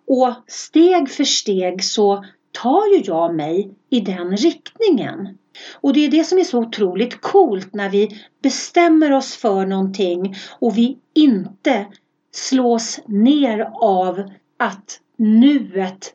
Och 0.08 0.34
steg 0.48 1.10
för 1.10 1.24
steg 1.24 1.84
så 1.84 2.24
tar 2.54 2.96
ju 2.96 3.04
jag 3.06 3.36
mig 3.36 3.72
i 3.89 4.00
den 4.00 4.38
riktningen. 4.38 5.38
Och 5.82 5.94
det 5.94 6.06
är 6.06 6.12
det 6.12 6.24
som 6.24 6.39
är 6.39 6.44
så 6.44 6.60
otroligt 6.60 7.22
coolt 7.22 7.74
när 7.74 7.89
vi 7.89 8.22
bestämmer 8.44 9.12
oss 9.12 9.36
för 9.36 9.66
någonting 9.66 10.36
och 10.60 10.78
vi 10.78 10.98
inte 11.13 11.86
slås 12.32 13.00
ner 13.08 13.70
av 13.82 14.24
att 14.58 15.00
nuet 15.18 16.13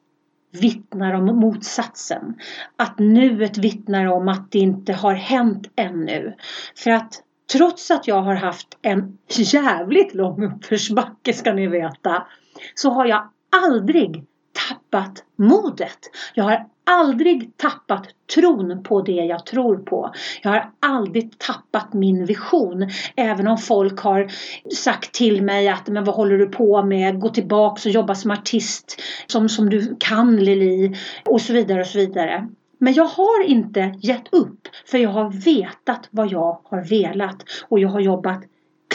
vittnar 0.51 1.15
om 1.15 1.25
motsatsen. 1.25 2.35
Att 2.77 2.99
nuet 2.99 3.59
vittnar 3.59 4.07
om 4.07 4.29
att 4.29 4.53
det 4.53 4.59
inte 4.59 4.93
har 4.93 5.15
hänt 5.15 5.71
ännu. 5.77 6.35
För 6.77 6.91
att 6.91 7.23
trots 7.53 7.91
att 7.91 8.09
jag 8.09 8.23
har 8.23 8.35
haft 8.35 8.79
en 8.83 9.19
jävligt 9.29 10.15
lång 10.15 10.45
uppförsbacke 10.45 11.33
ska 11.33 11.53
ni 11.53 11.67
veta 11.67 12.27
så 12.75 12.91
har 12.91 13.07
jag 13.07 13.29
aldrig 13.51 14.25
tappat 14.69 15.25
modet. 15.37 15.99
Jag 16.35 16.45
har 16.45 16.67
aldrig 16.87 17.57
tappat 17.57 18.07
tron 18.35 18.83
på 18.83 19.03
det 19.03 19.13
jag 19.13 19.47
tror 19.47 19.77
på. 19.77 20.13
Jag 20.43 20.51
har 20.51 20.71
aldrig 20.81 21.39
tappat 21.39 21.93
min 21.93 22.25
vision. 22.25 22.91
Även 23.17 23.49
om 23.49 23.59
folk 23.59 24.01
har 24.01 24.33
sagt 24.75 25.15
till 25.15 25.43
mig 25.43 25.69
att 25.69 25.89
men 25.89 26.05
vad 26.05 26.15
håller 26.15 26.39
du 26.39 26.47
på 26.47 26.83
med? 26.83 27.21
Gå 27.21 27.29
tillbaks 27.29 27.87
och 27.87 27.93
jobba 27.93 28.15
som 28.15 28.31
artist 28.31 29.01
som, 29.27 29.49
som 29.49 29.71
du 29.71 29.97
kan 30.01 30.37
Lili 30.37 30.97
och 31.25 31.41
så 31.41 31.53
vidare 31.53 31.81
och 31.81 31.87
så 31.87 31.99
vidare. 31.99 32.49
Men 32.79 32.93
jag 32.93 33.05
har 33.05 33.45
inte 33.45 33.95
gett 34.03 34.35
upp 34.35 34.69
för 34.87 34.99
jag 34.99 35.11
har 35.11 35.31
vetat 35.31 36.09
vad 36.11 36.33
jag 36.33 36.61
har 36.65 36.89
velat 36.89 37.45
och 37.69 37.79
jag 37.79 37.89
har 37.89 38.01
jobbat 38.01 38.43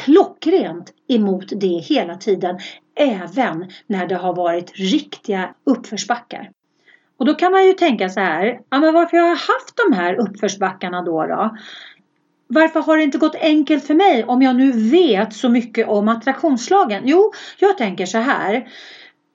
klockrent 0.04 0.94
emot 1.08 1.46
det 1.56 1.68
hela 1.68 2.16
tiden 2.16 2.60
även 2.96 3.72
när 3.88 4.08
det 4.08 4.16
har 4.16 4.36
varit 4.36 4.72
riktiga 4.76 5.50
uppförsbackar. 5.64 6.52
Och 7.18 7.26
då 7.26 7.34
kan 7.34 7.52
man 7.52 7.66
ju 7.66 7.74
tänka 7.74 8.10
så 8.10 8.20
här, 8.20 8.60
ja 8.70 8.80
men 8.80 8.94
varför 8.94 9.18
har 9.18 9.28
jag 9.28 9.36
haft 9.36 9.78
de 9.88 9.94
här 9.94 10.16
uppförsbackarna 10.16 11.02
då? 11.02 11.26
då? 11.26 11.58
Varför 12.48 12.80
har 12.80 12.98
det 12.98 13.04
inte 13.04 13.18
gått 13.18 13.36
enkelt 13.36 13.88
för 13.88 13.94
mig 13.94 14.24
om 14.24 14.42
jag 14.42 14.56
nu 14.56 14.72
vet 14.72 15.34
så 15.34 15.50
mycket 15.50 15.88
om 15.88 16.10
attraktionslagen? 16.10 17.04
Jo, 17.06 17.32
jag 17.60 17.78
tänker 17.78 18.06
så 18.06 18.18
här. 18.18 18.68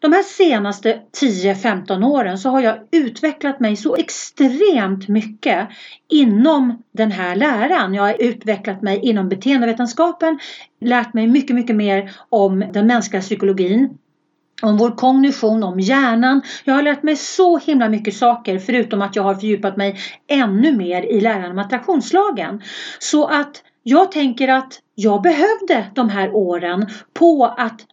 De 0.00 0.12
här 0.12 0.22
senaste 0.22 1.00
10-15 1.20 2.04
åren 2.04 2.38
så 2.38 2.50
har 2.50 2.60
jag 2.60 2.78
utvecklat 2.90 3.60
mig 3.60 3.76
så 3.76 3.96
extremt 3.96 5.08
mycket 5.08 5.68
inom 6.08 6.82
den 6.92 7.12
här 7.12 7.36
läran. 7.36 7.94
Jag 7.94 8.02
har 8.02 8.16
utvecklat 8.22 8.82
mig 8.82 9.00
inom 9.02 9.28
beteendevetenskapen, 9.28 10.38
lärt 10.80 11.14
mig 11.14 11.26
mycket, 11.26 11.56
mycket 11.56 11.76
mer 11.76 12.12
om 12.28 12.64
den 12.72 12.86
mänskliga 12.86 13.22
psykologin, 13.22 13.98
om 14.62 14.76
vår 14.76 14.90
kognition, 14.90 15.62
om 15.62 15.80
hjärnan. 15.80 16.42
Jag 16.64 16.74
har 16.74 16.82
lärt 16.82 17.02
mig 17.02 17.16
så 17.16 17.58
himla 17.58 17.88
mycket 17.88 18.16
saker 18.16 18.58
förutom 18.58 19.02
att 19.02 19.16
jag 19.16 19.22
har 19.22 19.34
fördjupat 19.34 19.76
mig 19.76 19.96
ännu 20.26 20.76
mer 20.76 21.02
i 21.02 21.20
läran 21.20 21.50
om 21.50 21.58
attraktionslagen. 21.58 22.62
Så 22.98 23.26
att 23.26 23.62
jag 23.82 24.12
tänker 24.12 24.48
att 24.48 24.80
jag 24.94 25.22
behövde 25.22 25.86
de 25.94 26.08
här 26.08 26.30
åren 26.34 26.86
på 27.14 27.54
att 27.58 27.86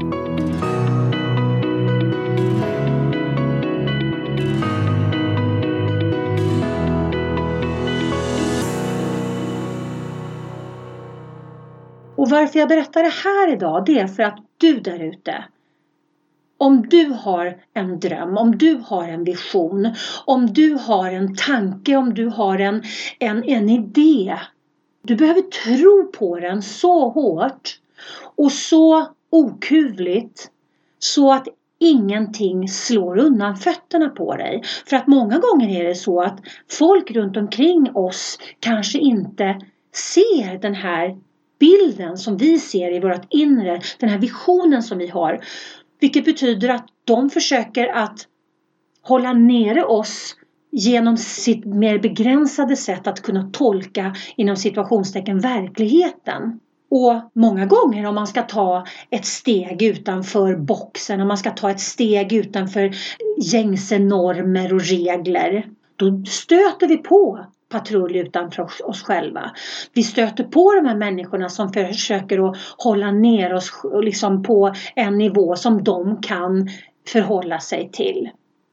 Och 12.15 12.29
varför 12.29 12.59
jag 12.59 12.69
berättar 12.69 13.03
det 13.03 13.13
här 13.23 13.53
idag 13.53 13.85
det 13.85 13.99
är 13.99 14.07
för 14.07 14.23
att 14.23 14.39
du 14.57 14.79
där 14.79 14.99
ute 14.99 15.43
om 16.63 16.89
du 16.89 17.05
har 17.05 17.57
en 17.73 17.99
dröm, 17.99 18.37
om 18.37 18.57
du 18.57 18.81
har 18.85 19.07
en 19.07 19.23
vision, 19.23 19.95
om 20.25 20.53
du 20.53 20.77
har 20.81 21.11
en 21.11 21.35
tanke, 21.35 21.95
om 21.95 22.13
du 22.13 22.27
har 22.27 22.59
en, 22.59 22.83
en, 23.19 23.43
en 23.43 23.69
idé. 23.69 24.39
Du 25.01 25.15
behöver 25.15 25.41
tro 25.41 26.11
på 26.11 26.39
den 26.39 26.61
så 26.61 27.09
hårt 27.09 27.79
och 28.35 28.51
så 28.51 29.07
okuvligt 29.29 30.49
så 30.99 31.33
att 31.33 31.47
ingenting 31.79 32.67
slår 32.67 33.17
undan 33.17 33.55
fötterna 33.55 34.09
på 34.09 34.35
dig. 34.35 34.63
För 34.87 34.95
att 34.95 35.07
många 35.07 35.39
gånger 35.39 35.81
är 35.81 35.83
det 35.83 35.95
så 35.95 36.21
att 36.21 36.39
folk 36.71 37.11
runt 37.11 37.37
omkring 37.37 37.95
oss 37.95 38.39
kanske 38.59 38.99
inte 38.99 39.59
ser 40.15 40.57
den 40.57 40.75
här 40.75 41.17
bilden 41.59 42.17
som 42.17 42.37
vi 42.37 42.59
ser 42.59 42.91
i 42.91 42.99
vårt 42.99 43.25
inre, 43.29 43.81
den 43.99 44.09
här 44.09 44.19
visionen 44.19 44.83
som 44.83 44.97
vi 44.97 45.07
har. 45.07 45.43
Vilket 46.03 46.25
betyder 46.25 46.69
att 46.69 46.87
de 47.05 47.29
försöker 47.29 47.87
att 47.87 48.27
hålla 49.01 49.33
nere 49.33 49.83
oss 49.83 50.35
genom 50.71 51.17
sitt 51.17 51.65
mer 51.65 51.99
begränsade 51.99 52.75
sätt 52.75 53.07
att 53.07 53.21
kunna 53.21 53.49
tolka 53.53 54.15
inom 54.35 54.55
situationstecken 54.55 55.39
verkligheten. 55.39 56.59
Och 56.89 57.31
många 57.33 57.65
gånger 57.65 58.05
om 58.05 58.15
man 58.15 58.27
ska 58.27 58.41
ta 58.41 58.85
ett 59.09 59.25
steg 59.25 59.81
utanför 59.81 60.55
boxen, 60.55 61.21
om 61.21 61.27
man 61.27 61.37
ska 61.37 61.51
ta 61.51 61.71
ett 61.71 61.79
steg 61.79 62.33
utanför 62.33 62.91
gängse 63.41 63.99
normer 63.99 64.73
och 64.73 64.81
regler, 64.81 65.67
då 65.95 66.23
stöter 66.25 66.87
vi 66.87 66.97
på 66.97 67.45
patrull 67.73 68.15
utanför 68.15 68.67
oss 68.89 69.03
själva. 69.03 69.51
Vi 69.93 70.03
stöter 70.03 70.43
på 70.43 70.73
de 70.73 70.85
här 70.87 70.95
människorna 70.95 71.49
som 71.49 71.73
försöker 71.73 72.49
att 72.49 72.57
hålla 72.77 73.11
ner 73.11 73.53
oss 73.53 73.71
liksom 74.01 74.43
på 74.43 74.73
en 74.95 75.17
nivå 75.17 75.55
som 75.55 75.83
de 75.83 76.21
kan 76.21 76.69
förhålla 77.07 77.59
sig 77.59 77.89
till. 77.93 78.29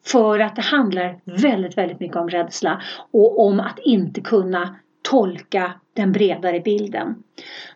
För 0.07 0.39
att 0.39 0.57
det 0.57 0.63
handlar 0.63 1.21
väldigt, 1.25 1.79
väldigt 1.79 2.01
mycket 2.01 2.17
om 2.17 2.29
rädsla 2.29 2.83
och 3.13 3.47
om 3.47 3.61
att 3.61 3.79
inte 3.79 4.21
kunna 4.21 4.77
tolka 5.11 5.73
den 5.95 6.13
bredare 6.13 6.61
bilden. 6.61 7.15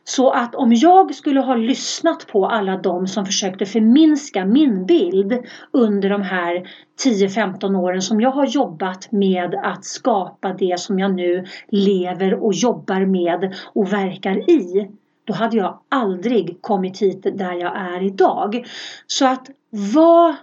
Så 0.05 0.31
att 0.31 0.55
om 0.55 0.73
jag 0.75 1.15
skulle 1.15 1.41
ha 1.41 1.55
lyssnat 1.55 2.27
på 2.27 2.47
alla 2.47 2.77
de 2.77 3.07
som 3.07 3.27
försökte 3.27 3.67
förminska 3.67 4.45
min 4.45 4.87
bild 4.87 5.39
under 5.71 6.11
de 6.11 6.23
här 6.23 6.69
10-15 7.05 7.77
åren 7.77 8.03
som 8.03 8.21
jag 8.21 8.31
har 8.31 8.47
jobbat 8.47 9.13
med 9.13 9.55
att 9.55 9.85
skapa 9.85 10.53
det 10.53 10.81
som 10.81 10.99
jag 10.99 11.15
nu 11.15 11.45
lever 11.69 12.35
och 12.45 12.55
jobbar 12.55 13.07
med 13.07 13.55
och 13.73 13.93
verkar 13.93 14.51
i. 14.51 14.91
Då 15.25 15.35
hade 15.35 15.57
jag 15.57 15.81
aldrig 15.89 16.59
kommit 16.61 17.03
hit 17.03 17.23
där 17.23 17.53
jag 17.53 17.77
är 17.77 18.03
idag. 18.03 18.67
Så 19.07 19.27
att 19.27 19.51
vad 19.95 20.35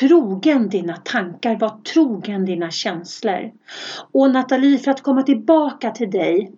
trogen 0.00 0.68
dina 0.68 0.96
tankar, 0.96 1.58
var 1.58 1.80
trogen 1.92 2.44
dina 2.44 2.70
känslor. 2.70 3.52
Och 4.12 4.30
Nathalie, 4.30 4.78
för 4.78 4.90
att 4.90 5.02
komma 5.02 5.22
tillbaka 5.22 5.90
till 5.90 6.10
dig. 6.10 6.52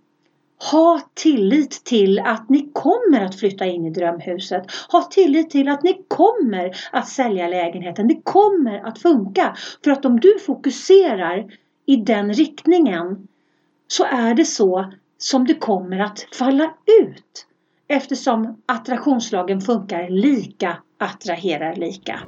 Ha 0.70 1.00
tillit 1.14 1.84
till 1.84 2.18
att 2.18 2.48
ni 2.48 2.70
kommer 2.72 3.20
att 3.20 3.38
flytta 3.38 3.66
in 3.66 3.86
i 3.86 3.90
drömhuset. 3.90 4.62
Ha 4.92 5.02
tillit 5.02 5.50
till 5.50 5.68
att 5.68 5.82
ni 5.82 6.04
kommer 6.08 6.76
att 6.92 7.08
sälja 7.08 7.48
lägenheten. 7.48 8.08
Det 8.08 8.20
kommer 8.22 8.86
att 8.86 8.98
funka. 8.98 9.56
För 9.84 9.90
att 9.90 10.04
om 10.04 10.20
du 10.20 10.38
fokuserar 10.38 11.52
i 11.86 11.96
den 11.96 12.32
riktningen 12.32 13.28
så 13.88 14.04
är 14.04 14.34
det 14.34 14.44
så 14.44 14.92
som 15.18 15.46
det 15.46 15.54
kommer 15.54 15.98
att 15.98 16.26
falla 16.38 16.74
ut. 17.02 17.46
Eftersom 17.88 18.62
attraktionslagen 18.66 19.60
funkar 19.60 20.08
lika 20.08 20.76
attraherar 20.98 21.76
lika. 21.76 22.20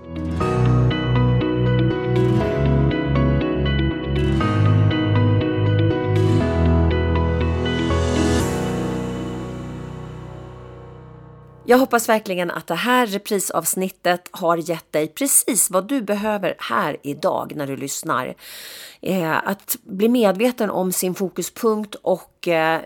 Jag 11.68 11.78
hoppas 11.78 12.08
verkligen 12.08 12.50
att 12.50 12.66
det 12.66 12.74
här 12.74 13.06
reprisavsnittet 13.06 14.28
har 14.30 14.56
gett 14.56 14.92
dig 14.92 15.08
precis 15.08 15.70
vad 15.70 15.88
du 15.88 16.02
behöver 16.02 16.54
här 16.58 16.96
idag 17.02 17.52
när 17.56 17.66
du 17.66 17.76
lyssnar. 17.76 18.34
Eh, 19.00 19.48
att 19.48 19.76
bli 19.82 20.08
medveten 20.08 20.70
om 20.70 20.92
sin 20.92 21.14
fokuspunkt 21.14 21.94
och 21.94 22.48
eh, 22.48 22.80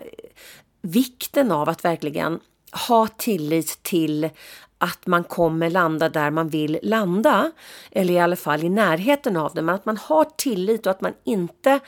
vikten 0.81 1.51
av 1.51 1.69
att 1.69 1.85
verkligen 1.85 2.39
ha 2.87 3.07
tillit 3.07 3.83
till 3.83 4.29
att 4.77 5.07
man 5.07 5.23
kommer 5.23 5.69
landa 5.69 6.09
där 6.09 6.31
man 6.31 6.49
vill 6.49 6.79
landa. 6.83 7.51
Eller 7.91 8.13
i 8.13 8.19
alla 8.19 8.35
fall 8.35 8.63
i 8.63 8.69
närheten 8.69 9.37
av 9.37 9.53
det. 9.53 9.61
Men 9.61 9.75
att 9.75 9.85
man 9.85 9.97
har 9.97 10.25
tillit 10.37 10.85
och 10.85 10.91
att 10.91 11.01
man 11.01 11.13
inte 11.23 11.79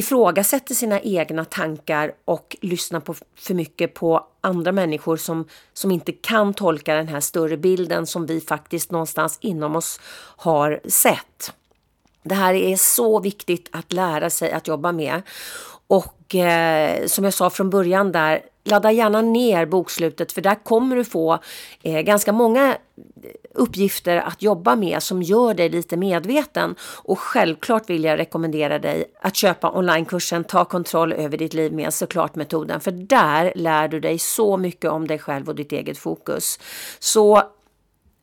ifrågasätter 0.00 0.74
sina 0.74 1.00
egna 1.00 1.44
tankar 1.44 2.12
och 2.24 2.56
lyssnar 2.60 3.00
på 3.00 3.14
för 3.36 3.54
mycket 3.54 3.94
på 3.94 4.26
andra 4.40 4.72
människor 4.72 5.16
som, 5.16 5.48
som 5.72 5.90
inte 5.90 6.12
kan 6.12 6.54
tolka 6.54 6.94
den 6.94 7.08
här 7.08 7.20
större 7.20 7.56
bilden 7.56 8.06
som 8.06 8.26
vi 8.26 8.40
faktiskt 8.40 8.90
någonstans 8.90 9.38
inom 9.40 9.76
oss 9.76 10.00
har 10.36 10.80
sett. 10.88 11.52
Det 12.22 12.34
här 12.34 12.54
är 12.54 12.76
så 12.76 13.20
viktigt 13.20 13.68
att 13.72 13.92
lära 13.92 14.30
sig 14.30 14.52
att 14.52 14.68
jobba 14.68 14.92
med. 14.92 15.22
Och 15.86 16.34
eh, 16.34 17.06
som 17.06 17.24
jag 17.24 17.34
sa 17.34 17.50
från 17.50 17.70
början 17.70 18.12
där, 18.12 18.42
ladda 18.64 18.92
gärna 18.92 19.22
ner 19.22 19.66
bokslutet 19.66 20.32
för 20.32 20.40
där 20.40 20.64
kommer 20.64 20.96
du 20.96 21.04
få 21.04 21.38
eh, 21.82 22.00
ganska 22.00 22.32
många 22.32 22.76
uppgifter 23.54 24.16
att 24.16 24.42
jobba 24.42 24.76
med 24.76 25.02
som 25.02 25.22
gör 25.22 25.54
dig 25.54 25.68
lite 25.68 25.96
medveten. 25.96 26.74
Och 27.02 27.18
självklart 27.18 27.90
vill 27.90 28.04
jag 28.04 28.18
rekommendera 28.18 28.78
dig 28.78 29.04
att 29.20 29.36
köpa 29.36 29.70
onlinekursen 29.70 30.44
Ta 30.44 30.64
kontroll 30.64 31.12
över 31.12 31.36
ditt 31.36 31.54
liv 31.54 31.72
med 31.72 31.94
såklart-metoden. 31.94 32.80
För 32.80 32.90
där 32.90 33.52
lär 33.54 33.88
du 33.88 34.00
dig 34.00 34.18
så 34.18 34.56
mycket 34.56 34.90
om 34.90 35.06
dig 35.06 35.18
själv 35.18 35.48
och 35.48 35.54
ditt 35.54 35.72
eget 35.72 35.98
fokus. 35.98 36.58
Så 36.98 37.42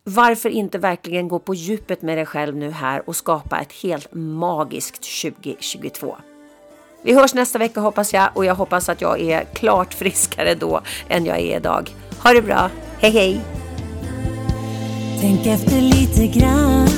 varför 0.04 0.48
inte 0.48 0.78
verkligen 0.78 1.28
gå 1.28 1.38
på 1.38 1.54
djupet 1.54 2.02
med 2.02 2.18
dig 2.18 2.26
själv 2.26 2.56
nu 2.56 2.70
här 2.70 3.08
och 3.08 3.16
skapa 3.16 3.60
ett 3.60 3.72
helt 3.72 4.08
magiskt 4.12 5.22
2022? 5.22 6.16
Vi 7.02 7.14
hörs 7.14 7.34
nästa 7.34 7.58
vecka 7.58 7.80
hoppas 7.80 8.12
jag 8.12 8.30
och 8.34 8.44
jag 8.44 8.54
hoppas 8.54 8.88
att 8.88 9.00
jag 9.00 9.20
är 9.20 9.44
klart 9.44 9.94
friskare 9.94 10.54
då 10.54 10.80
än 11.08 11.26
jag 11.26 11.38
är 11.38 11.56
idag. 11.56 11.90
Ha 12.22 12.32
det 12.32 12.42
bra, 12.42 12.70
hej 13.00 13.10
hej! 13.10 13.40
Tänk 15.20 15.46
efter 15.46 15.80
lite 15.80 16.26
grann 16.26 16.88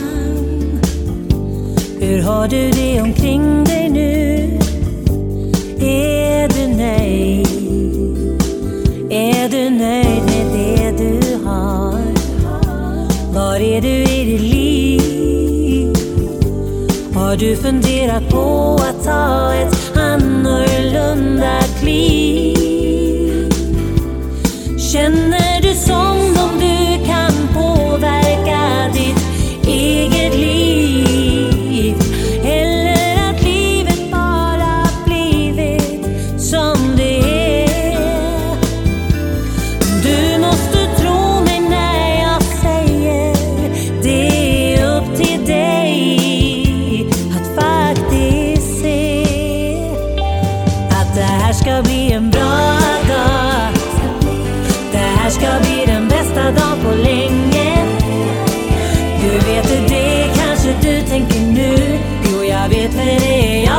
Hur 2.00 2.22
har 2.22 2.48
du 2.48 2.70
det 2.70 3.00
omkring 3.00 3.64
dig 3.64 3.88
nu? 3.88 4.58
Är 5.86 6.48
du 6.48 6.76
nöjd? 6.76 7.46
Är 9.10 9.48
du 9.48 9.70
nöjd 9.70 10.22
med 10.24 10.52
det 10.52 11.04
du 11.04 11.44
har? 11.44 12.00
Var 13.34 13.60
är 13.60 13.80
du 13.80 13.88
i 13.88 14.24
ditt 14.24 14.40
liv? 14.40 15.19
Har 17.30 17.36
du 17.36 17.56
funderat 17.56 18.28
på 18.28 18.78
att 18.80 19.04
ta 19.04 19.54
ett 19.54 19.96
annorlunda 19.96 21.60
kliv? 21.80 23.52
Känner 24.92 25.62
du 25.62 25.74
som 25.74 26.18
om 26.44 26.60
du 26.60 27.06
kan 27.06 27.32
påverka 27.54 28.90
ditt 28.94 29.68
eget 29.68 30.34
liv? 30.34 30.69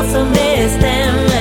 Det 0.10 0.64
är 0.64 1.41